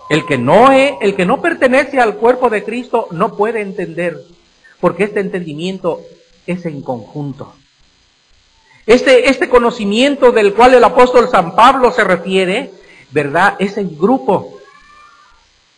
El 0.09 0.25
que 0.25 0.37
no 0.37 0.71
es, 0.71 0.93
el 1.01 1.15
que 1.15 1.25
no 1.25 1.41
pertenece 1.41 1.99
al 1.99 2.17
cuerpo 2.17 2.49
de 2.49 2.63
Cristo 2.63 3.07
no 3.11 3.35
puede 3.35 3.61
entender, 3.61 4.23
porque 4.79 5.05
este 5.05 5.19
entendimiento 5.19 6.01
es 6.45 6.65
en 6.65 6.81
conjunto. 6.81 7.53
Este, 8.85 9.29
este 9.29 9.47
conocimiento 9.47 10.31
del 10.31 10.53
cual 10.53 10.73
el 10.73 10.83
apóstol 10.83 11.29
San 11.29 11.55
Pablo 11.55 11.91
se 11.91 12.03
refiere, 12.03 12.71
¿verdad? 13.11 13.55
Es 13.59 13.77
en 13.77 13.97
grupo. 13.97 14.59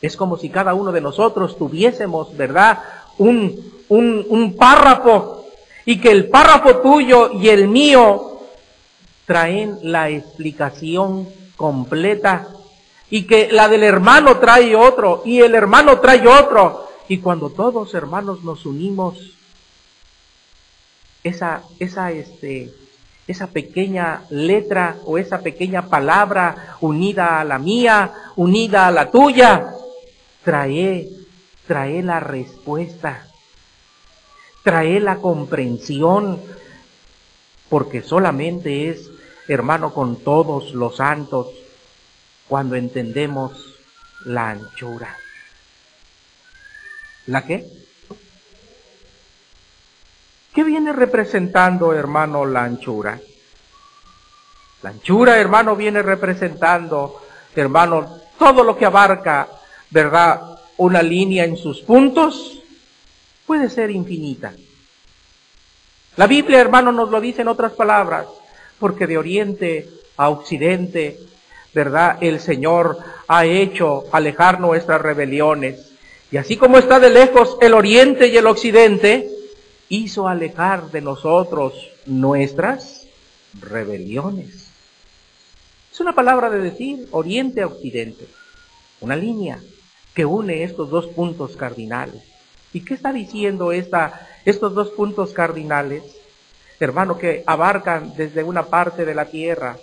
Es 0.01 0.17
como 0.17 0.37
si 0.37 0.49
cada 0.49 0.73
uno 0.73 0.91
de 0.91 1.01
nosotros 1.01 1.57
tuviésemos, 1.57 2.35
¿verdad? 2.35 2.79
Un, 3.17 3.73
un, 3.89 4.25
un 4.27 4.55
párrafo 4.55 5.45
y 5.85 5.99
que 5.99 6.11
el 6.11 6.29
párrafo 6.29 6.77
tuyo 6.77 7.31
y 7.33 7.49
el 7.49 7.67
mío 7.67 8.39
traen 9.25 9.77
la 9.83 10.09
explicación 10.09 11.27
completa 11.55 12.47
y 13.09 13.27
que 13.27 13.51
la 13.51 13.67
del 13.67 13.83
hermano 13.83 14.39
trae 14.39 14.75
otro 14.75 15.21
y 15.25 15.41
el 15.41 15.53
hermano 15.55 15.99
trae 15.99 16.27
otro 16.27 16.89
y 17.07 17.19
cuando 17.19 17.49
todos 17.51 17.93
hermanos 17.93 18.43
nos 18.43 18.65
unimos 18.65 19.17
esa 21.23 21.63
esa 21.79 22.11
este 22.11 22.73
esa 23.27 23.47
pequeña 23.47 24.23
letra 24.29 24.97
o 25.05 25.17
esa 25.17 25.39
pequeña 25.39 25.87
palabra 25.87 26.77
unida 26.81 27.39
a 27.39 27.43
la 27.43 27.57
mía, 27.57 28.11
unida 28.35 28.87
a 28.87 28.91
la 28.91 29.09
tuya, 29.09 29.73
trae, 30.43 31.09
trae 31.67 32.03
la 32.03 32.19
respuesta, 32.19 33.27
trae 34.63 34.99
la 34.99 35.17
comprensión, 35.17 36.39
porque 37.69 38.03
solamente 38.03 38.89
es, 38.89 39.09
hermano, 39.47 39.93
con 39.93 40.17
todos 40.17 40.73
los 40.73 40.97
santos, 40.97 41.47
cuando 42.47 42.75
entendemos 42.75 43.75
la 44.25 44.51
anchura. 44.51 45.17
¿La 47.25 47.43
qué? 47.43 47.65
¿Qué 50.55 50.63
viene 50.63 50.93
representando, 50.93 51.91
hermano, 51.91 52.45
la 52.45 52.63
anchura? 52.63 53.19
La 54.83 54.89
anchura, 54.91 55.37
hermano, 55.37 55.75
viene 55.75 56.01
representando, 56.01 57.21
hermano, 57.53 58.19
todo 58.39 58.63
lo 58.63 58.77
que 58.77 58.85
abarca, 58.85 59.49
¿verdad? 59.89 60.57
Una 60.77 61.03
línea 61.03 61.43
en 61.43 61.57
sus 61.57 61.81
puntos 61.81 62.61
puede 63.45 63.69
ser 63.69 63.91
infinita. 63.91 64.53
La 66.15 66.25
Biblia, 66.25 66.61
hermano, 66.61 66.93
nos 66.93 67.11
lo 67.11 67.19
dice 67.19 67.41
en 67.41 67.49
otras 67.49 67.73
palabras, 67.73 68.25
porque 68.79 69.07
de 69.07 69.17
oriente 69.17 69.89
a 70.15 70.29
occidente, 70.29 71.19
¿verdad? 71.73 72.17
El 72.21 72.39
Señor 72.39 72.97
ha 73.27 73.43
hecho 73.43 74.05
alejar 74.13 74.61
nuestras 74.61 75.01
rebeliones. 75.01 75.91
Y 76.31 76.37
así 76.37 76.55
como 76.55 76.77
está 76.77 77.01
de 77.01 77.09
lejos 77.09 77.57
el 77.59 77.73
oriente 77.73 78.27
y 78.27 78.37
el 78.37 78.47
occidente, 78.47 79.34
hizo 79.89 80.27
alejar 80.27 80.91
de 80.91 81.01
nosotros 81.01 81.73
nuestras 82.05 83.07
rebeliones. 83.59 84.69
Es 85.91 85.99
una 85.99 86.13
palabra 86.13 86.49
de 86.49 86.59
decir 86.59 87.07
oriente 87.11 87.61
a 87.61 87.67
occidente, 87.67 88.27
una 89.01 89.15
línea 89.15 89.59
que 90.13 90.25
une 90.25 90.63
estos 90.63 90.89
dos 90.89 91.07
puntos 91.07 91.55
cardinales. 91.55 92.21
¿Y 92.73 92.81
qué 92.81 92.93
está 92.95 93.13
diciendo 93.13 93.71
esta, 93.71 94.27
estos 94.43 94.73
dos 94.73 94.89
puntos 94.89 95.31
cardinales? 95.31 96.03
Hermano, 96.79 97.17
que 97.17 97.43
abarcan 97.45 98.13
desde 98.17 98.43
una 98.43 98.63
parte 98.63 99.05
de 99.05 99.15
la 99.15 99.25
tierra 99.25 99.77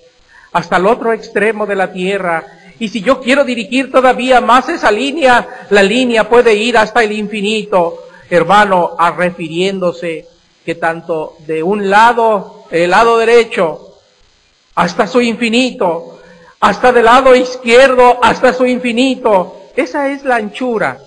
hasta 0.53 0.77
el 0.77 0.87
otro 0.87 1.13
extremo 1.13 1.67
de 1.67 1.77
la 1.77 1.93
tierra. 1.93 2.45
Y 2.79 2.89
si 2.89 3.01
yo 3.01 3.21
quiero 3.21 3.45
dirigir 3.45 3.91
todavía 3.91 4.41
más 4.41 4.69
esa 4.69 4.91
línea, 4.91 5.67
la 5.71 5.83
línea 5.83 6.29
puede 6.29 6.55
ir 6.55 6.77
hasta 6.77 7.03
el 7.03 7.13
infinito 7.13 8.12
hermano, 8.33 8.97
a 8.99 9.11
refiriéndose 9.11 10.27
que 10.65 10.75
tanto 10.75 11.37
de 11.47 11.63
un 11.63 11.91
lado, 11.91 12.65
el 12.71 12.91
lado 12.91 13.19
derecho, 13.19 13.99
hasta 14.75 15.07
su 15.07 15.21
infinito, 15.21 16.19
hasta 16.59 16.93
del 16.93 17.05
lado 17.05 17.37
izquierdo, 17.37 18.25
hasta 18.25 18.55
su 18.55 18.65
infinito, 18.65 19.61
esa 19.77 20.09
es 20.09 20.25
la 20.25 20.37
anchura, 20.37 20.99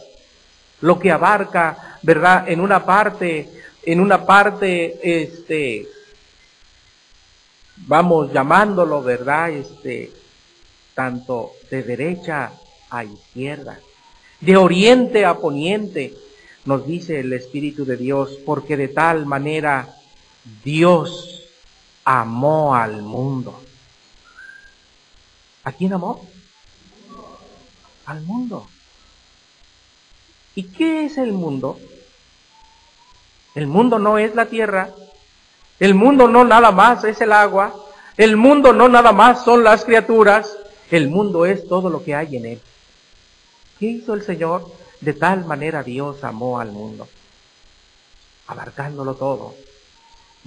lo 0.81 0.99
que 0.99 1.09
abarca, 1.09 1.97
¿verdad? 2.03 2.47
En 2.47 2.61
una 2.61 2.85
parte, 2.85 3.49
en 3.81 4.01
una 4.01 4.23
parte, 4.23 4.99
este, 5.01 5.87
vamos 7.87 8.31
llamándolo, 8.31 9.01
¿verdad? 9.01 9.49
Este, 9.49 10.11
tanto 10.93 11.53
de 11.71 11.81
derecha 11.81 12.51
a 12.91 13.03
izquierda, 13.03 13.79
de 14.41 14.57
oriente 14.57 15.25
a 15.25 15.33
poniente, 15.33 16.13
nos 16.65 16.85
dice 16.85 17.19
el 17.19 17.31
Espíritu 17.33 17.85
de 17.85 17.97
Dios, 17.97 18.37
porque 18.45 18.75
de 18.75 18.89
tal 18.89 19.25
manera 19.25 19.95
Dios 20.63 21.43
amó 22.03 22.75
al 22.75 23.01
mundo. 23.01 23.61
¿A 25.63 25.71
quién 25.71 25.93
amó? 25.93 26.27
al 28.05 28.21
mundo. 28.21 28.67
¿Y 30.53 30.63
qué 30.63 31.05
es 31.05 31.17
el 31.17 31.33
mundo? 31.33 31.79
El 33.55 33.67
mundo 33.67 33.99
no 33.99 34.17
es 34.17 34.35
la 34.35 34.45
tierra, 34.45 34.89
el 35.79 35.95
mundo 35.95 36.27
no 36.27 36.43
nada 36.43 36.71
más 36.71 37.03
es 37.03 37.19
el 37.21 37.31
agua, 37.31 37.73
el 38.17 38.37
mundo 38.37 38.73
no 38.73 38.89
nada 38.89 39.11
más 39.11 39.43
son 39.43 39.63
las 39.63 39.85
criaturas, 39.85 40.55
el 40.91 41.09
mundo 41.09 41.45
es 41.45 41.67
todo 41.67 41.89
lo 41.89 42.03
que 42.03 42.15
hay 42.15 42.37
en 42.37 42.45
él. 42.45 42.61
¿Qué 43.79 43.87
hizo 43.87 44.13
el 44.13 44.23
Señor? 44.23 44.71
De 45.05 45.13
tal 45.13 45.45
manera 45.45 45.83
Dios 45.83 46.23
amó 46.23 46.59
al 46.59 46.71
mundo, 46.71 47.07
abarcándolo 48.47 49.13
todo, 49.13 49.53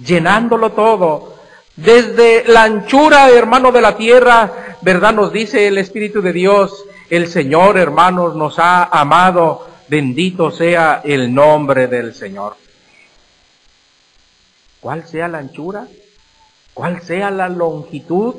llenándolo 0.05 0.73
todo, 0.73 1.35
desde 1.77 2.43
la 2.45 2.63
anchura, 2.63 3.29
hermano, 3.29 3.71
de 3.71 3.79
la 3.79 3.95
tierra, 3.95 4.75
¿verdad? 4.81 5.13
Nos 5.13 5.31
dice 5.31 5.65
el 5.65 5.77
Espíritu 5.77 6.21
de 6.21 6.33
Dios, 6.33 6.83
el 7.09 7.29
Señor, 7.29 7.77
hermanos, 7.77 8.35
nos 8.35 8.59
ha 8.59 8.83
amado, 8.83 9.65
bendito 9.87 10.51
sea 10.51 10.99
el 11.05 11.33
nombre 11.33 11.87
del 11.87 12.13
Señor. 12.13 12.57
¿Cuál 14.81 15.07
sea 15.07 15.29
la 15.29 15.37
anchura? 15.37 15.87
¿Cuál 16.73 17.01
sea 17.01 17.31
la 17.31 17.47
longitud? 17.47 18.35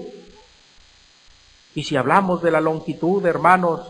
Y 1.74 1.84
si 1.84 1.96
hablamos 1.96 2.42
de 2.42 2.50
la 2.50 2.60
longitud, 2.60 3.24
hermanos, 3.24 3.80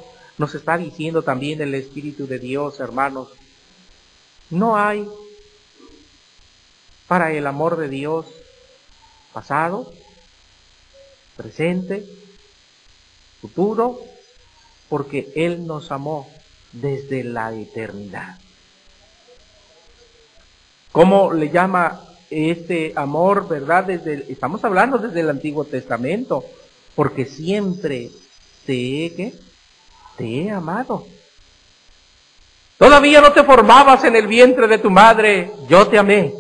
nos 0.41 0.55
está 0.55 0.79
diciendo 0.79 1.21
también 1.21 1.61
el 1.61 1.75
Espíritu 1.75 2.27
de 2.27 2.39
Dios, 2.39 2.81
hermanos, 2.81 3.29
no 4.49 4.75
hay 4.79 5.07
para 7.07 7.31
el 7.33 7.47
amor 7.47 7.77
de 7.77 7.91
Dios 7.91 8.25
pasado, 9.35 9.93
presente, 11.37 12.07
futuro, 13.43 14.01
porque 14.89 15.31
Él 15.37 15.67
nos 15.67 15.93
amó 15.93 16.27
desde 16.73 17.23
la 17.23 17.53
eternidad. 17.53 18.39
¿Cómo 20.91 21.35
le 21.35 21.51
llama 21.51 22.01
este 22.31 22.95
amor, 22.97 23.47
verdad? 23.47 23.91
Estamos 23.91 24.65
hablando 24.65 24.97
desde 24.97 25.21
el 25.21 25.29
Antiguo 25.29 25.67
Testamento, 25.67 26.47
porque 26.95 27.27
siempre 27.27 28.11
te 28.65 29.05
he, 29.05 29.35
te 30.21 30.43
he 30.43 30.51
amado. 30.51 31.07
Todavía 32.77 33.23
no 33.23 33.33
te 33.33 33.43
formabas 33.43 34.05
en 34.05 34.17
el 34.17 34.27
vientre 34.27 34.69
de 34.69 34.77
tu 34.77 34.91
madre, 34.91 35.51
yo 35.67 35.87
te 35.87 35.99
amé. 35.99 36.35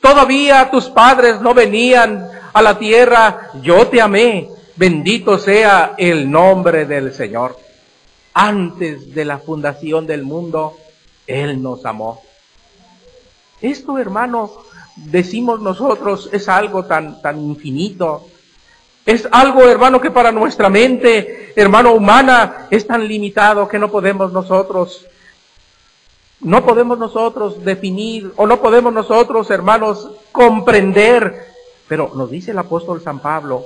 Todavía 0.00 0.70
tus 0.70 0.86
padres 0.86 1.38
no 1.42 1.52
venían 1.52 2.30
a 2.50 2.62
la 2.62 2.78
tierra, 2.78 3.50
yo 3.60 3.88
te 3.88 4.00
amé. 4.00 4.48
Bendito 4.76 5.36
sea 5.36 5.96
el 5.98 6.30
nombre 6.30 6.86
del 6.86 7.12
Señor. 7.12 7.58
Antes 8.32 9.14
de 9.14 9.24
la 9.26 9.36
fundación 9.36 10.06
del 10.06 10.22
mundo, 10.22 10.78
Él 11.26 11.62
nos 11.62 11.84
amó. 11.84 12.22
Esto, 13.60 13.98
hermano, 13.98 14.50
decimos 14.96 15.60
nosotros, 15.60 16.30
es 16.32 16.48
algo 16.48 16.86
tan, 16.86 17.20
tan 17.20 17.38
infinito. 17.38 18.26
Es 19.08 19.26
algo, 19.32 19.66
hermano, 19.66 20.02
que 20.02 20.10
para 20.10 20.30
nuestra 20.30 20.68
mente, 20.68 21.54
hermano, 21.56 21.92
humana, 21.92 22.66
es 22.70 22.86
tan 22.86 23.08
limitado 23.08 23.66
que 23.66 23.78
no 23.78 23.90
podemos 23.90 24.34
nosotros, 24.34 25.06
no 26.40 26.62
podemos 26.62 26.98
nosotros 26.98 27.64
definir 27.64 28.30
o 28.36 28.46
no 28.46 28.60
podemos 28.60 28.92
nosotros, 28.92 29.50
hermanos, 29.50 30.10
comprender. 30.30 31.46
Pero 31.88 32.12
nos 32.14 32.30
dice 32.30 32.50
el 32.50 32.58
apóstol 32.58 33.00
San 33.00 33.20
Pablo, 33.20 33.64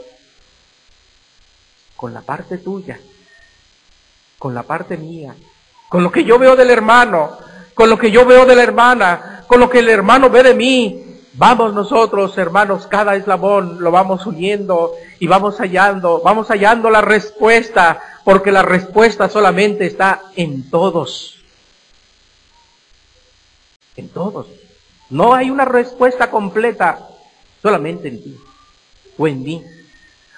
con 1.97 2.15
la 2.15 2.21
parte 2.21 2.59
tuya, 2.59 3.01
con 4.39 4.55
la 4.55 4.63
parte 4.63 4.97
mía, 4.97 5.35
con 5.89 6.05
lo 6.05 6.13
que 6.13 6.23
yo 6.23 6.39
veo 6.39 6.55
del 6.55 6.71
hermano, 6.71 7.37
con 7.75 7.91
lo 7.91 7.99
que 7.99 8.13
yo 8.13 8.25
veo 8.25 8.47
de 8.47 8.55
la 8.55 8.63
hermana, 8.63 9.43
con 9.49 9.59
lo 9.59 9.69
que 9.69 9.81
el 9.81 9.89
hermano 9.89 10.31
ve 10.31 10.45
de 10.45 10.55
mí, 10.55 11.12
Vamos 11.35 11.73
nosotros, 11.73 12.37
hermanos, 12.37 12.87
cada 12.87 13.17
eslabón 13.17 13.79
lo 13.81 13.91
vamos 13.91 14.27
uniendo 14.27 14.95
y 15.19 15.27
vamos 15.27 15.57
hallando, 15.59 16.21
vamos 16.23 16.49
hallando 16.49 16.91
la 16.91 17.01
respuesta, 17.01 18.01
porque 18.23 18.53
la 18.53 18.63
respuesta 18.63 19.31
solamente 19.31 19.87
está 19.87 20.21
en 20.37 20.69
todos. 20.69 21.39
En 23.97 24.11
todos. 24.11 24.47
No 25.09 25.35
hay 25.35 25.51
una 25.51 25.65
respuesta 25.65 26.31
completa 26.31 27.09
solamente 27.63 28.09
en 28.09 28.23
ti 28.23 28.37
o 29.17 29.27
en 29.27 29.43
mí 29.43 29.65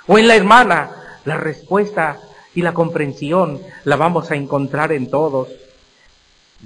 o 0.07 0.18
en 0.18 0.28
la 0.28 0.36
hermana. 0.36 0.90
La 1.24 1.38
respuesta 1.38 2.20
y 2.55 2.62
la 2.62 2.74
comprensión 2.74 3.61
la 3.84 3.97
vamos 3.97 4.30
a 4.30 4.36
encontrar 4.36 4.92
en 4.92 5.11
todos. 5.11 5.49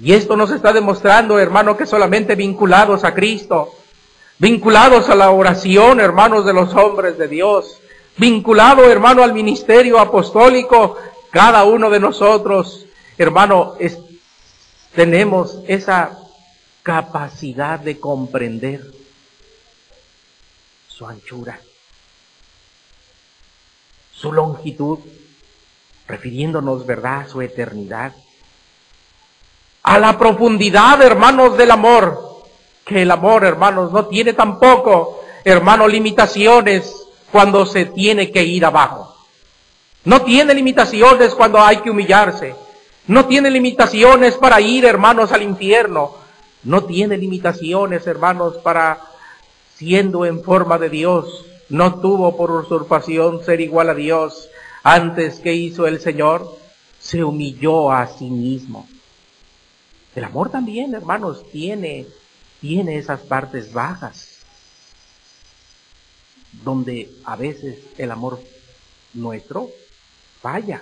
Y 0.01 0.13
esto 0.13 0.35
nos 0.35 0.51
está 0.51 0.71
demostrando, 0.71 1.39
hermano, 1.39 1.77
que 1.77 1.85
solamente 1.85 2.35
vinculados 2.35 3.03
a 3.03 3.13
Cristo, 3.13 3.73
vinculados 4.39 5.09
a 5.09 5.15
la 5.15 5.31
oración, 5.31 5.99
hermanos 5.99 6.45
de 6.45 6.53
los 6.53 6.73
hombres 6.73 7.17
de 7.17 7.27
Dios, 7.27 7.79
vinculado, 8.17 8.89
hermano, 8.89 9.21
al 9.21 9.33
ministerio 9.33 9.99
apostólico, 9.99 10.97
cada 11.29 11.65
uno 11.65 11.89
de 11.89 11.99
nosotros, 11.99 12.85
hermano, 13.17 13.75
tenemos 14.95 15.59
esa 15.67 16.17
capacidad 16.81 17.79
de 17.79 17.99
comprender 17.99 18.81
su 20.87 21.05
anchura, 21.05 21.59
su 24.13 24.31
longitud, 24.31 24.99
refiriéndonos, 26.07 26.85
¿verdad?, 26.85 27.21
a 27.21 27.27
su 27.27 27.41
eternidad, 27.41 28.13
a 29.83 29.99
la 29.99 30.17
profundidad, 30.17 31.01
hermanos, 31.01 31.57
del 31.57 31.71
amor, 31.71 32.28
que 32.89 33.03
el 33.03 33.11
amor, 33.11 33.45
hermanos, 33.45 33.91
no 33.91 34.07
tiene 34.07 34.33
tampoco, 34.33 35.21
hermano, 35.43 35.87
limitaciones 35.87 37.07
cuando 37.31 37.67
se 37.67 37.85
tiene 37.85 38.31
que 38.31 38.43
ir 38.43 38.65
abajo. 38.65 39.15
No 40.05 40.23
tiene 40.23 40.55
limitaciones 40.55 41.35
cuando 41.35 41.61
hay 41.61 41.77
que 41.77 41.91
humillarse. 41.91 42.55
No 43.05 43.25
tiene 43.25 43.51
limitaciones 43.51 44.35
para 44.35 44.59
ir, 44.59 44.85
hermanos, 44.85 45.31
al 45.31 45.43
infierno. 45.43 46.15
No 46.63 46.85
tiene 46.85 47.15
limitaciones, 47.15 48.07
hermanos, 48.07 48.55
para, 48.57 48.99
siendo 49.75 50.25
en 50.25 50.43
forma 50.43 50.79
de 50.79 50.89
Dios, 50.89 51.45
no 51.69 52.01
tuvo 52.01 52.35
por 52.35 52.49
usurpación 52.49 53.43
ser 53.45 53.61
igual 53.61 53.91
a 53.91 53.93
Dios. 53.93 54.49
Antes 54.81 55.39
que 55.39 55.53
hizo 55.53 55.85
el 55.85 55.99
Señor, 55.99 56.57
se 56.99 57.23
humilló 57.23 57.91
a 57.91 58.07
sí 58.07 58.31
mismo. 58.31 58.87
El 60.15 60.23
amor 60.23 60.49
también, 60.49 60.95
hermanos, 60.95 61.45
tiene 61.51 62.07
tiene 62.59 62.97
esas 62.97 63.21
partes 63.21 63.73
bajas, 63.73 64.37
donde 66.63 67.09
a 67.25 67.35
veces 67.35 67.79
el 67.97 68.11
amor 68.11 68.41
nuestro 69.13 69.69
falla. 70.41 70.81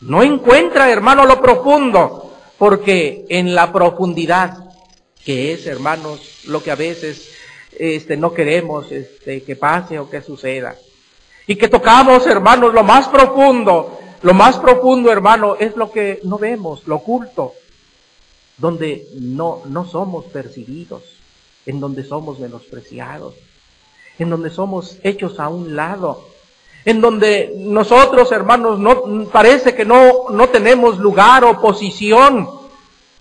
No 0.00 0.22
encuentra, 0.22 0.90
hermano, 0.90 1.24
lo 1.24 1.40
profundo, 1.40 2.36
porque 2.58 3.24
en 3.28 3.54
la 3.54 3.72
profundidad, 3.72 4.58
que 5.24 5.52
es, 5.52 5.66
hermanos, 5.66 6.44
lo 6.46 6.62
que 6.62 6.70
a 6.70 6.74
veces 6.74 7.30
este, 7.78 8.16
no 8.16 8.32
queremos 8.32 8.92
este, 8.92 9.42
que 9.42 9.56
pase 9.56 9.98
o 9.98 10.10
que 10.10 10.22
suceda, 10.22 10.76
y 11.46 11.56
que 11.56 11.68
tocamos, 11.68 12.26
hermanos, 12.26 12.74
lo 12.74 12.82
más 12.82 13.08
profundo, 13.08 14.00
lo 14.22 14.34
más 14.34 14.58
profundo, 14.58 15.10
hermano, 15.10 15.56
es 15.56 15.76
lo 15.76 15.90
que 15.90 16.20
no 16.24 16.38
vemos, 16.38 16.86
lo 16.86 16.96
oculto, 16.96 17.54
donde 18.58 19.06
no, 19.20 19.62
no 19.66 19.84
somos 19.86 20.24
percibidos, 20.26 21.02
en 21.66 21.80
donde 21.80 22.04
somos 22.04 22.38
menospreciados, 22.38 23.34
en 24.18 24.30
donde 24.30 24.50
somos 24.50 24.98
hechos 25.02 25.38
a 25.40 25.48
un 25.48 25.76
lado, 25.76 26.24
en 26.84 27.00
donde 27.00 27.52
nosotros, 27.56 28.30
hermanos, 28.32 28.78
no 28.78 29.24
parece 29.30 29.74
que 29.74 29.84
no, 29.84 30.30
no 30.30 30.48
tenemos 30.48 30.98
lugar 30.98 31.44
o 31.44 31.60
posición, 31.60 32.48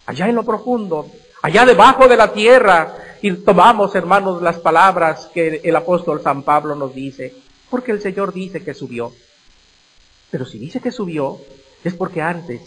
allá 0.05 0.29
en 0.29 0.35
lo 0.35 0.43
profundo, 0.43 1.07
allá 1.41 1.65
debajo 1.65 2.07
de 2.07 2.15
la 2.15 2.31
tierra, 2.31 2.95
y 3.21 3.31
tomamos, 3.31 3.95
hermanos, 3.95 4.41
las 4.41 4.59
palabras 4.59 5.31
que 5.33 5.61
el 5.63 5.75
apóstol 5.75 6.21
San 6.21 6.43
Pablo 6.43 6.75
nos 6.75 6.93
dice, 6.93 7.33
porque 7.69 7.91
el 7.91 8.01
Señor 8.01 8.31
dice 8.31 8.63
que 8.63 8.75
subió. 8.75 9.11
Pero 10.29 10.45
si 10.45 10.59
dice 10.59 10.79
que 10.79 10.91
subió, 10.91 11.39
es 11.83 11.95
porque 11.95 12.21
antes 12.21 12.61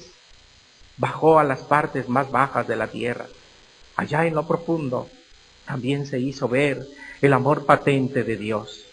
bajó 0.98 1.38
a 1.38 1.44
las 1.44 1.60
partes 1.60 2.08
más 2.08 2.30
bajas 2.30 2.66
de 2.68 2.76
la 2.76 2.88
tierra. 2.88 3.26
Allá 3.96 4.26
en 4.26 4.34
lo 4.34 4.46
profundo 4.46 5.08
también 5.64 6.06
se 6.06 6.18
hizo 6.18 6.48
ver 6.48 6.86
el 7.20 7.32
amor 7.32 7.64
patente 7.64 8.22
de 8.24 8.36
Dios. 8.36 8.84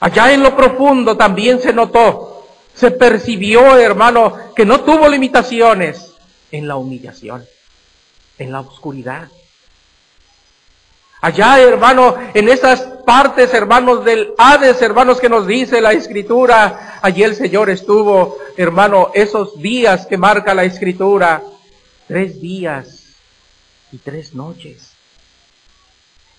Allá 0.00 0.32
en 0.32 0.42
lo 0.42 0.56
profundo 0.56 1.16
también 1.16 1.60
se 1.60 1.72
notó, 1.72 2.46
se 2.74 2.90
percibió, 2.90 3.78
hermano, 3.78 4.52
que 4.54 4.66
no 4.66 4.80
tuvo 4.80 5.08
limitaciones 5.08 6.12
en 6.52 6.68
la 6.68 6.76
humillación, 6.76 7.44
en 8.38 8.52
la 8.52 8.60
oscuridad. 8.60 9.28
Allá, 11.26 11.60
hermano, 11.60 12.14
en 12.34 12.48
esas 12.48 12.82
partes, 13.04 13.52
hermanos, 13.52 14.04
del 14.04 14.32
Hades, 14.38 14.80
hermanos, 14.80 15.18
que 15.18 15.28
nos 15.28 15.44
dice 15.44 15.80
la 15.80 15.90
Escritura, 15.90 17.00
allí 17.02 17.24
el 17.24 17.34
Señor 17.34 17.68
estuvo, 17.68 18.38
hermano, 18.56 19.10
esos 19.12 19.60
días 19.60 20.06
que 20.06 20.18
marca 20.18 20.54
la 20.54 20.62
Escritura, 20.62 21.42
tres 22.06 22.40
días 22.40 23.16
y 23.90 23.98
tres 23.98 24.34
noches. 24.34 24.92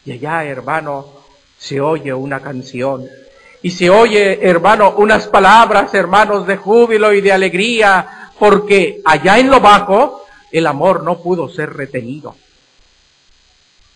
Y 0.05 0.13
allá, 0.13 0.45
hermano, 0.45 1.07
se 1.57 1.81
oye 1.81 2.13
una 2.13 2.39
canción. 2.39 3.09
Y 3.61 3.71
se 3.71 3.89
oye, 3.89 4.39
hermano, 4.41 4.93
unas 4.95 5.27
palabras, 5.27 5.93
hermanos, 5.95 6.47
de 6.47 6.55
júbilo 6.55 7.11
y 7.11 7.19
de 7.19 7.33
alegría, 7.33 8.31
porque 8.39 9.01
allá 9.03 9.37
en 9.37 9.49
lo 9.49 9.59
bajo 9.59 10.23
el 10.49 10.65
amor 10.65 11.03
no 11.03 11.21
pudo 11.21 11.49
ser 11.49 11.73
retenido. 11.73 12.37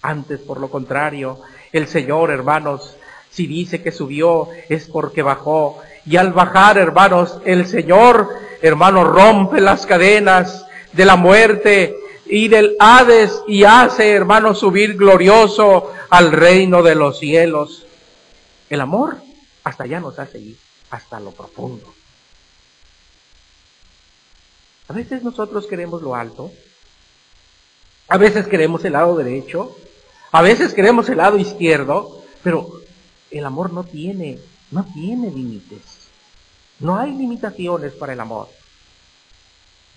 Antes, 0.02 0.40
por 0.40 0.60
lo 0.60 0.70
contrario, 0.70 1.40
el 1.72 1.88
Señor, 1.88 2.32
hermanos, 2.32 2.96
si 3.30 3.48
dice 3.48 3.82
que 3.82 3.92
subió 3.92 4.50
es 4.70 4.88
porque 4.88 5.22
bajó. 5.22 5.80
Y 6.06 6.18
al 6.18 6.34
bajar, 6.34 6.78
hermanos, 6.78 7.40
el 7.46 7.66
Señor, 7.68 8.30
hermanos, 8.62 9.08
rompe 9.08 9.62
las 9.62 9.86
cadenas 9.86 10.66
de 10.92 11.06
la 11.06 11.16
muerte 11.16 11.96
y 12.26 12.48
del 12.48 12.76
Hades 12.80 13.42
y 13.48 13.64
hace, 13.64 14.12
hermanos, 14.12 14.60
subir 14.60 14.96
glorioso 14.96 15.92
al 16.10 16.32
reino 16.32 16.82
de 16.82 16.96
los 16.96 17.20
cielos. 17.20 17.86
El 18.70 18.82
amor 18.82 19.18
hasta 19.64 19.84
allá 19.84 20.00
nos 20.00 20.18
hace 20.18 20.40
ir, 20.40 20.58
hasta 20.90 21.20
lo 21.20 21.32
profundo. 21.32 21.94
A 24.88 24.94
veces 24.94 25.24
nosotros 25.24 25.68
queremos 25.68 26.02
lo 26.02 26.16
alto, 26.16 26.52
a 28.08 28.18
veces 28.18 28.48
queremos 28.48 28.84
el 28.84 28.94
lado 28.94 29.16
derecho, 29.16 29.78
a 30.32 30.42
veces 30.42 30.74
queremos 30.74 31.10
el 31.10 31.18
lado 31.18 31.38
izquierdo, 31.38 32.24
pero 32.42 32.70
el 33.30 33.46
amor 33.46 33.74
no 33.74 33.84
tiene, 33.84 34.40
no 34.72 34.86
tiene 34.94 35.30
límites. 35.30 36.08
No 36.80 36.98
hay 36.98 37.12
limitaciones 37.12 37.94
para 37.94 38.14
el 38.14 38.20
amor. 38.20 38.48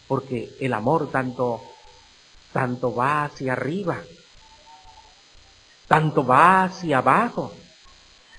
Porque 0.09 0.55
el 0.61 0.72
amor 0.72 1.11
tanto, 1.11 1.62
tanto 2.53 2.95
va 2.95 3.24
hacia 3.24 3.53
arriba, 3.53 3.99
tanto 5.89 6.26
va 6.26 6.64
hacia 6.64 6.99
abajo, 6.99 7.53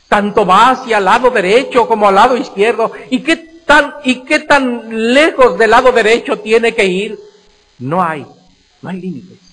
tanto 0.08 0.46
va 0.46 0.72
hacia 0.72 1.00
el 1.00 1.06
lado 1.06 1.32
derecho 1.32 1.88
como 1.88 2.08
al 2.08 2.16
lado 2.16 2.38
izquierdo. 2.38 2.92
¿Y 3.10 3.22
qué 3.22 3.38
tan, 3.66 3.96
y 4.04 4.24
qué 4.26 4.40
tan 4.40 5.14
lejos 5.14 5.58
del 5.58 5.72
lado 5.72 5.92
derecho 5.92 6.40
tiene 6.40 6.76
que 6.76 6.86
ir? 6.86 7.20
No 7.80 8.04
hay, 8.04 8.26
no 8.82 8.90
hay 8.90 9.02
límites. 9.02 9.45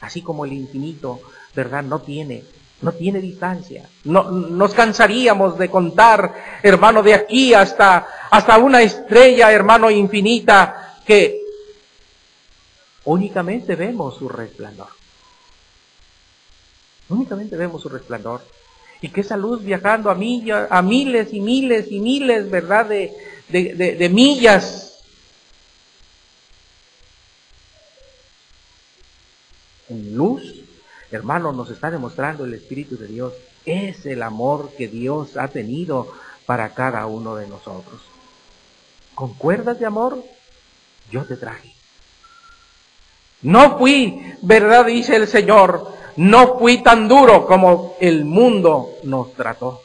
Así 0.00 0.22
como 0.22 0.44
el 0.44 0.52
infinito, 0.52 1.20
¿verdad? 1.54 1.82
No 1.82 2.00
tiene, 2.00 2.44
no 2.82 2.92
tiene 2.92 3.20
distancia. 3.20 3.88
No, 4.04 4.30
nos 4.30 4.74
cansaríamos 4.74 5.58
de 5.58 5.68
contar, 5.68 6.60
hermano, 6.62 7.02
de 7.02 7.14
aquí 7.14 7.54
hasta, 7.54 8.06
hasta 8.30 8.58
una 8.58 8.82
estrella, 8.82 9.52
hermano, 9.52 9.90
infinita, 9.90 10.96
que 11.04 11.40
únicamente 13.04 13.74
vemos 13.74 14.16
su 14.16 14.28
resplandor. 14.28 14.88
Únicamente 17.08 17.56
vemos 17.56 17.82
su 17.82 17.88
resplandor. 17.88 18.42
Y 19.00 19.08
que 19.08 19.22
esa 19.22 19.36
luz 19.36 19.62
viajando 19.62 20.10
a, 20.10 20.14
millas, 20.14 20.68
a 20.70 20.82
miles 20.82 21.32
y 21.32 21.40
miles 21.40 21.90
y 21.90 22.00
miles, 22.00 22.50
¿verdad? 22.50 22.86
De, 22.86 23.12
de, 23.48 23.74
de 23.74 24.08
millas 24.08 24.87
en 29.88 30.16
luz, 30.16 30.42
hermano, 31.10 31.52
nos 31.52 31.70
está 31.70 31.90
demostrando 31.90 32.44
el 32.44 32.54
Espíritu 32.54 32.96
de 32.96 33.06
Dios. 33.06 33.32
Es 33.64 34.06
el 34.06 34.22
amor 34.22 34.70
que 34.76 34.88
Dios 34.88 35.36
ha 35.36 35.48
tenido 35.48 36.08
para 36.46 36.70
cada 36.70 37.06
uno 37.06 37.36
de 37.36 37.46
nosotros. 37.46 38.00
¿Con 39.14 39.34
cuerdas 39.34 39.78
de 39.78 39.86
amor? 39.86 40.22
Yo 41.10 41.24
te 41.24 41.36
traje. 41.36 41.74
No 43.42 43.78
fui, 43.78 44.20
verdad 44.42 44.86
dice 44.86 45.16
el 45.16 45.28
Señor, 45.28 45.92
no 46.16 46.58
fui 46.58 46.82
tan 46.82 47.06
duro 47.06 47.46
como 47.46 47.96
el 48.00 48.24
mundo 48.24 48.90
nos 49.04 49.34
trató. 49.34 49.82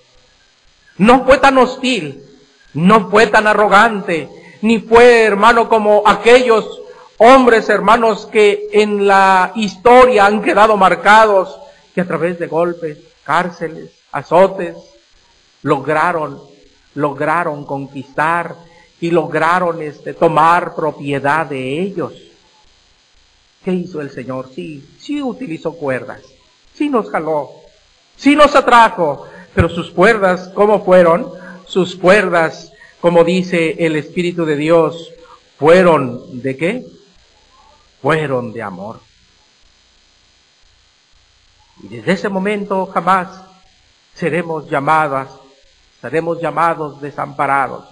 No 0.97 1.25
fue 1.25 1.37
tan 1.37 1.57
hostil, 1.57 2.23
no 2.73 3.09
fue 3.09 3.27
tan 3.27 3.45
arrogante, 3.47 4.29
ni 4.61 4.79
fue, 4.79 5.23
hermano, 5.23 5.69
como 5.69 6.03
aquellos 6.05 6.82
hombres, 7.17 7.69
hermanos, 7.69 8.25
que 8.25 8.67
en 8.71 9.07
la 9.07 9.51
historia 9.55 10.25
han 10.25 10.41
quedado 10.41 10.77
marcados, 10.77 11.57
que 11.93 12.01
a 12.01 12.07
través 12.07 12.39
de 12.39 12.47
golpes, 12.47 12.97
cárceles, 13.23 13.91
azotes, 14.11 14.75
lograron, 15.61 16.41
lograron 16.95 17.65
conquistar 17.65 18.55
y 18.99 19.11
lograron 19.11 19.81
este, 19.81 20.13
tomar 20.13 20.75
propiedad 20.75 21.45
de 21.45 21.81
ellos. 21.81 22.13
¿Qué 23.63 23.71
hizo 23.71 24.01
el 24.01 24.11
Señor? 24.11 24.49
Sí, 24.53 24.83
sí 24.99 25.21
utilizó 25.21 25.73
cuerdas, 25.73 26.21
sí 26.73 26.89
nos 26.89 27.09
jaló, 27.09 27.51
sí 28.17 28.35
nos 28.35 28.55
atrajo, 28.55 29.25
pero 29.55 29.69
sus 29.69 29.91
cuerdas, 29.91 30.49
¿cómo 30.53 30.83
fueron? 30.83 31.31
Sus 31.65 31.95
cuerdas, 31.95 32.73
como 32.99 33.23
dice 33.23 33.85
el 33.85 33.95
Espíritu 33.95 34.45
de 34.45 34.57
Dios, 34.57 35.11
fueron 35.57 36.41
de 36.41 36.57
qué? 36.57 36.85
Fueron 38.03 38.51
de 38.51 38.61
amor. 38.61 38.99
Y 41.81 41.87
desde 41.87 42.11
ese 42.11 42.29
momento 42.29 42.85
jamás 42.87 43.29
seremos 44.13 44.69
llamadas, 44.69 45.29
seremos 46.01 46.41
llamados 46.41 46.99
desamparados. 46.99 47.85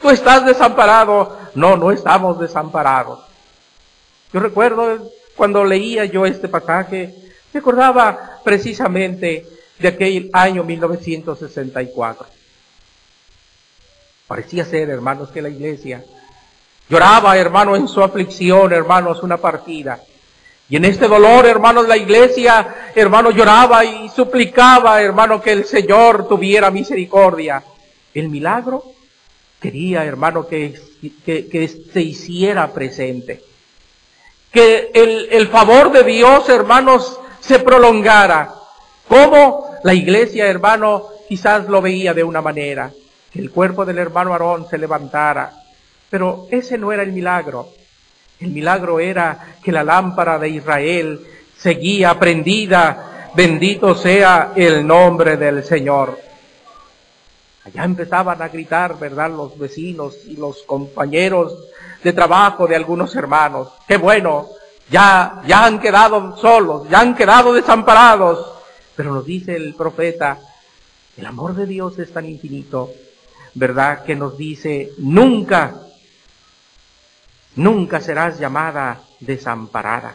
Tú 0.00 0.10
estás 0.10 0.46
desamparado. 0.46 1.36
No, 1.56 1.76
no 1.76 1.90
estamos 1.90 2.38
desamparados. 2.38 3.24
Yo 4.32 4.38
recuerdo 4.38 5.10
cuando 5.34 5.64
leía 5.64 6.04
yo 6.04 6.26
este 6.26 6.46
pasaje, 6.46 7.12
recordaba 7.52 8.40
precisamente 8.44 9.46
de 9.80 9.88
aquel 9.88 10.30
año 10.32 10.62
1964. 10.62 12.26
Parecía 14.28 14.64
ser, 14.64 14.90
hermanos, 14.90 15.30
que 15.30 15.42
la 15.42 15.48
iglesia 15.48 16.04
Lloraba, 16.88 17.36
hermano, 17.36 17.74
en 17.74 17.88
su 17.88 18.00
aflicción, 18.02 18.72
hermanos, 18.72 19.22
una 19.22 19.36
partida. 19.38 20.00
Y 20.68 20.76
en 20.76 20.84
este 20.84 21.08
dolor, 21.08 21.46
hermanos, 21.46 21.88
la 21.88 21.96
iglesia, 21.96 22.92
hermano, 22.94 23.30
lloraba 23.30 23.84
y 23.84 24.08
suplicaba, 24.08 25.02
hermano, 25.02 25.40
que 25.40 25.52
el 25.52 25.64
Señor 25.64 26.28
tuviera 26.28 26.70
misericordia. 26.70 27.62
El 28.14 28.28
milagro 28.28 28.84
quería, 29.60 30.04
hermano, 30.04 30.46
que, 30.46 30.80
que, 31.24 31.68
se 31.92 32.00
hiciera 32.00 32.72
presente. 32.72 33.42
Que 34.52 34.90
el, 34.94 35.28
el 35.30 35.48
favor 35.48 35.90
de 35.90 36.04
Dios, 36.04 36.48
hermanos, 36.48 37.18
se 37.40 37.58
prolongara. 37.58 38.54
Como 39.08 39.70
la 39.82 39.94
iglesia, 39.94 40.46
hermano, 40.46 41.08
quizás 41.28 41.68
lo 41.68 41.80
veía 41.80 42.14
de 42.14 42.22
una 42.22 42.42
manera. 42.42 42.92
Que 43.32 43.40
el 43.40 43.50
cuerpo 43.50 43.84
del 43.84 43.98
hermano 43.98 44.32
Aarón 44.32 44.68
se 44.68 44.78
levantara 44.78 45.65
pero 46.10 46.46
ese 46.50 46.78
no 46.78 46.92
era 46.92 47.02
el 47.02 47.12
milagro. 47.12 47.68
El 48.38 48.50
milagro 48.50 49.00
era 49.00 49.56
que 49.62 49.72
la 49.72 49.82
lámpara 49.82 50.38
de 50.38 50.48
Israel 50.50 51.26
seguía 51.56 52.18
prendida. 52.18 53.30
Bendito 53.34 53.94
sea 53.94 54.52
el 54.54 54.86
nombre 54.86 55.36
del 55.36 55.64
Señor. 55.64 56.18
Allá 57.64 57.84
empezaban 57.84 58.40
a 58.40 58.48
gritar, 58.48 58.98
¿verdad? 58.98 59.30
Los 59.30 59.58
vecinos 59.58 60.18
y 60.26 60.36
los 60.36 60.62
compañeros 60.62 61.52
de 62.02 62.12
trabajo 62.12 62.66
de 62.66 62.76
algunos 62.76 63.14
hermanos. 63.16 63.68
Qué 63.88 63.96
bueno, 63.96 64.48
ya, 64.88 65.42
ya 65.46 65.64
han 65.64 65.80
quedado 65.80 66.36
solos, 66.36 66.88
ya 66.88 67.00
han 67.00 67.14
quedado 67.14 67.52
desamparados. 67.52 68.52
Pero 68.94 69.12
nos 69.12 69.24
dice 69.24 69.56
el 69.56 69.74
profeta, 69.74 70.38
el 71.16 71.26
amor 71.26 71.54
de 71.54 71.66
Dios 71.66 71.98
es 71.98 72.12
tan 72.12 72.26
infinito, 72.26 72.92
¿verdad? 73.54 74.04
Que 74.04 74.14
nos 74.14 74.36
dice, 74.36 74.92
nunca 74.98 75.85
nunca 77.56 78.00
serás 78.00 78.38
llamada 78.38 79.00
desamparada. 79.20 80.14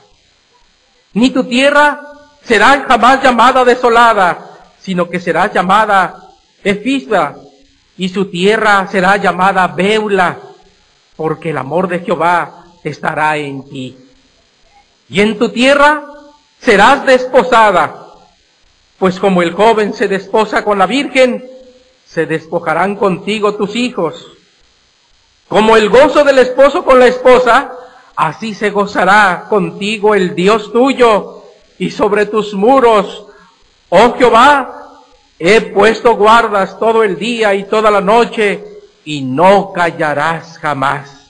Ni 1.13 1.31
tu 1.31 1.43
tierra 1.43 2.01
será 2.43 2.85
jamás 2.87 3.21
llamada 3.21 3.65
desolada, 3.65 4.71
sino 4.79 5.09
que 5.09 5.19
será 5.19 5.51
llamada 5.51 6.29
Efisba, 6.63 7.35
y 7.97 8.09
su 8.09 8.25
tierra 8.25 8.87
será 8.89 9.17
llamada 9.17 9.67
Beula, 9.67 10.39
porque 11.15 11.49
el 11.49 11.57
amor 11.57 11.87
de 11.87 11.99
Jehová 11.99 12.65
estará 12.83 13.37
en 13.37 13.67
ti. 13.69 13.97
Y 15.09 15.21
en 15.21 15.37
tu 15.37 15.49
tierra 15.49 16.03
serás 16.59 17.05
desposada, 17.05 18.07
pues 18.97 19.19
como 19.19 19.41
el 19.41 19.53
joven 19.53 19.93
se 19.93 20.07
desposa 20.07 20.63
con 20.63 20.79
la 20.79 20.85
virgen, 20.85 21.43
se 22.05 22.25
despojarán 22.25 22.95
contigo 22.95 23.55
tus 23.55 23.75
hijos 23.75 24.25
como 25.51 25.75
el 25.75 25.89
gozo 25.89 26.23
del 26.23 26.39
esposo 26.39 26.85
con 26.85 26.97
la 26.97 27.07
esposa, 27.07 27.73
así 28.15 28.55
se 28.55 28.69
gozará 28.69 29.47
contigo 29.49 30.15
el 30.15 30.33
Dios 30.33 30.71
tuyo 30.71 31.43
y 31.77 31.91
sobre 31.91 32.25
tus 32.25 32.53
muros, 32.53 33.25
oh 33.89 34.15
Jehová, 34.17 35.03
he 35.37 35.59
puesto 35.59 36.15
guardas 36.15 36.79
todo 36.79 37.03
el 37.03 37.19
día 37.19 37.53
y 37.53 37.65
toda 37.65 37.91
la 37.91 37.99
noche, 37.99 38.63
y 39.03 39.23
no 39.23 39.73
callarás 39.73 40.57
jamás. 40.57 41.27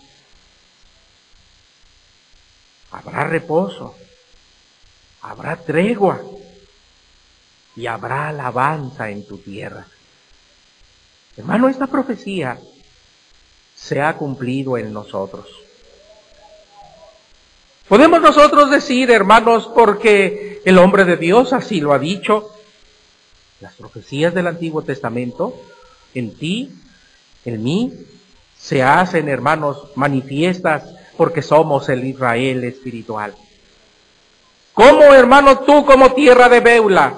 Habrá 2.92 3.24
reposo, 3.24 3.96
habrá 5.24 5.56
tregua 5.56 6.22
y 7.76 7.88
habrá 7.88 8.28
alabanza 8.28 9.10
en 9.10 9.26
tu 9.26 9.40
tierra. 9.40 9.88
Hermano, 11.36 11.70
esta 11.70 11.88
profecía 11.88 12.60
se 13.82 14.02
ha 14.02 14.16
cumplido 14.16 14.78
en 14.78 14.94
nosotros. 14.94 15.48
Podemos 17.88 18.22
nosotros 18.22 18.70
decir, 18.70 19.12
hermanos, 19.12 19.70
porque 19.74 20.62
el 20.64 20.78
hombre 20.78 21.04
de 21.04 21.18
Dios 21.18 21.52
así 21.52 21.82
lo 21.82 21.94
ha 21.94 22.00
dicho, 22.00 22.52
las 23.60 23.74
profecías 23.74 24.34
del 24.34 24.48
Antiguo 24.48 24.82
Testamento 24.84 25.56
en 26.14 26.36
ti, 26.36 26.72
en 27.44 27.64
mí, 27.64 27.94
se 28.58 28.84
hacen, 28.84 29.28
hermanos, 29.28 29.88
manifiestas 29.96 30.84
porque 31.18 31.42
somos 31.42 31.90
el 31.90 32.06
Israel 32.06 32.64
espiritual. 32.64 33.36
¿Cómo, 34.74 35.14
hermano, 35.14 35.60
tú 35.60 35.86
como 35.86 36.14
tierra 36.14 36.48
de 36.48 36.60
Beula? 36.60 37.16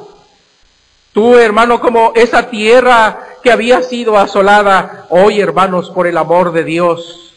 Tú, 1.11 1.37
hermano, 1.37 1.79
como 1.79 2.13
esa 2.15 2.49
tierra 2.49 3.32
que 3.43 3.51
había 3.51 3.83
sido 3.83 4.17
asolada, 4.17 5.05
hoy, 5.09 5.41
hermanos, 5.41 5.91
por 5.91 6.07
el 6.07 6.17
amor 6.17 6.53
de 6.53 6.63
Dios, 6.63 7.33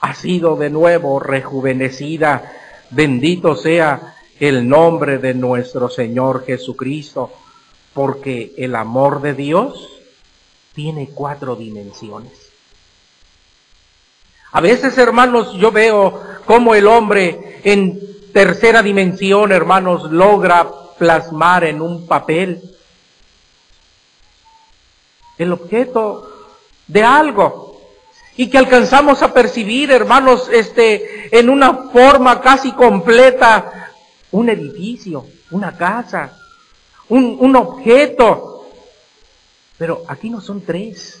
ha 0.00 0.14
sido 0.14 0.56
de 0.56 0.70
nuevo 0.70 1.20
rejuvenecida 1.20 2.52
Bendito 2.90 3.54
sea 3.54 4.16
el 4.40 4.68
nombre 4.68 5.18
de 5.18 5.32
nuestro 5.32 5.88
Señor 5.88 6.44
Jesucristo, 6.44 7.30
porque 7.94 8.52
el 8.56 8.74
amor 8.74 9.22
de 9.22 9.34
Dios 9.34 9.88
tiene 10.74 11.08
cuatro 11.14 11.54
dimensiones. 11.54 12.32
A 14.52 14.60
veces, 14.60 14.98
hermanos, 14.98 15.54
yo 15.54 15.70
veo 15.70 16.20
cómo 16.46 16.74
el 16.74 16.88
hombre 16.88 17.60
en 17.62 18.00
tercera 18.32 18.82
dimensión, 18.82 19.52
hermanos, 19.52 20.10
logra 20.10 20.68
plasmar 20.98 21.62
en 21.62 21.80
un 21.80 22.08
papel 22.08 22.60
el 25.42 25.52
objeto 25.52 26.30
de 26.86 27.02
algo 27.02 27.80
y 28.36 28.48
que 28.48 28.58
alcanzamos 28.58 29.22
a 29.22 29.32
percibir, 29.32 29.90
hermanos, 29.90 30.48
este, 30.52 31.36
en 31.36 31.48
una 31.48 31.90
forma 31.90 32.40
casi 32.40 32.72
completa, 32.72 33.92
un 34.32 34.48
edificio, 34.48 35.26
una 35.50 35.76
casa, 35.76 36.38
un, 37.08 37.36
un 37.40 37.56
objeto. 37.56 38.66
Pero 39.76 40.04
aquí 40.08 40.30
no 40.30 40.40
son 40.40 40.60
tres, 40.60 41.19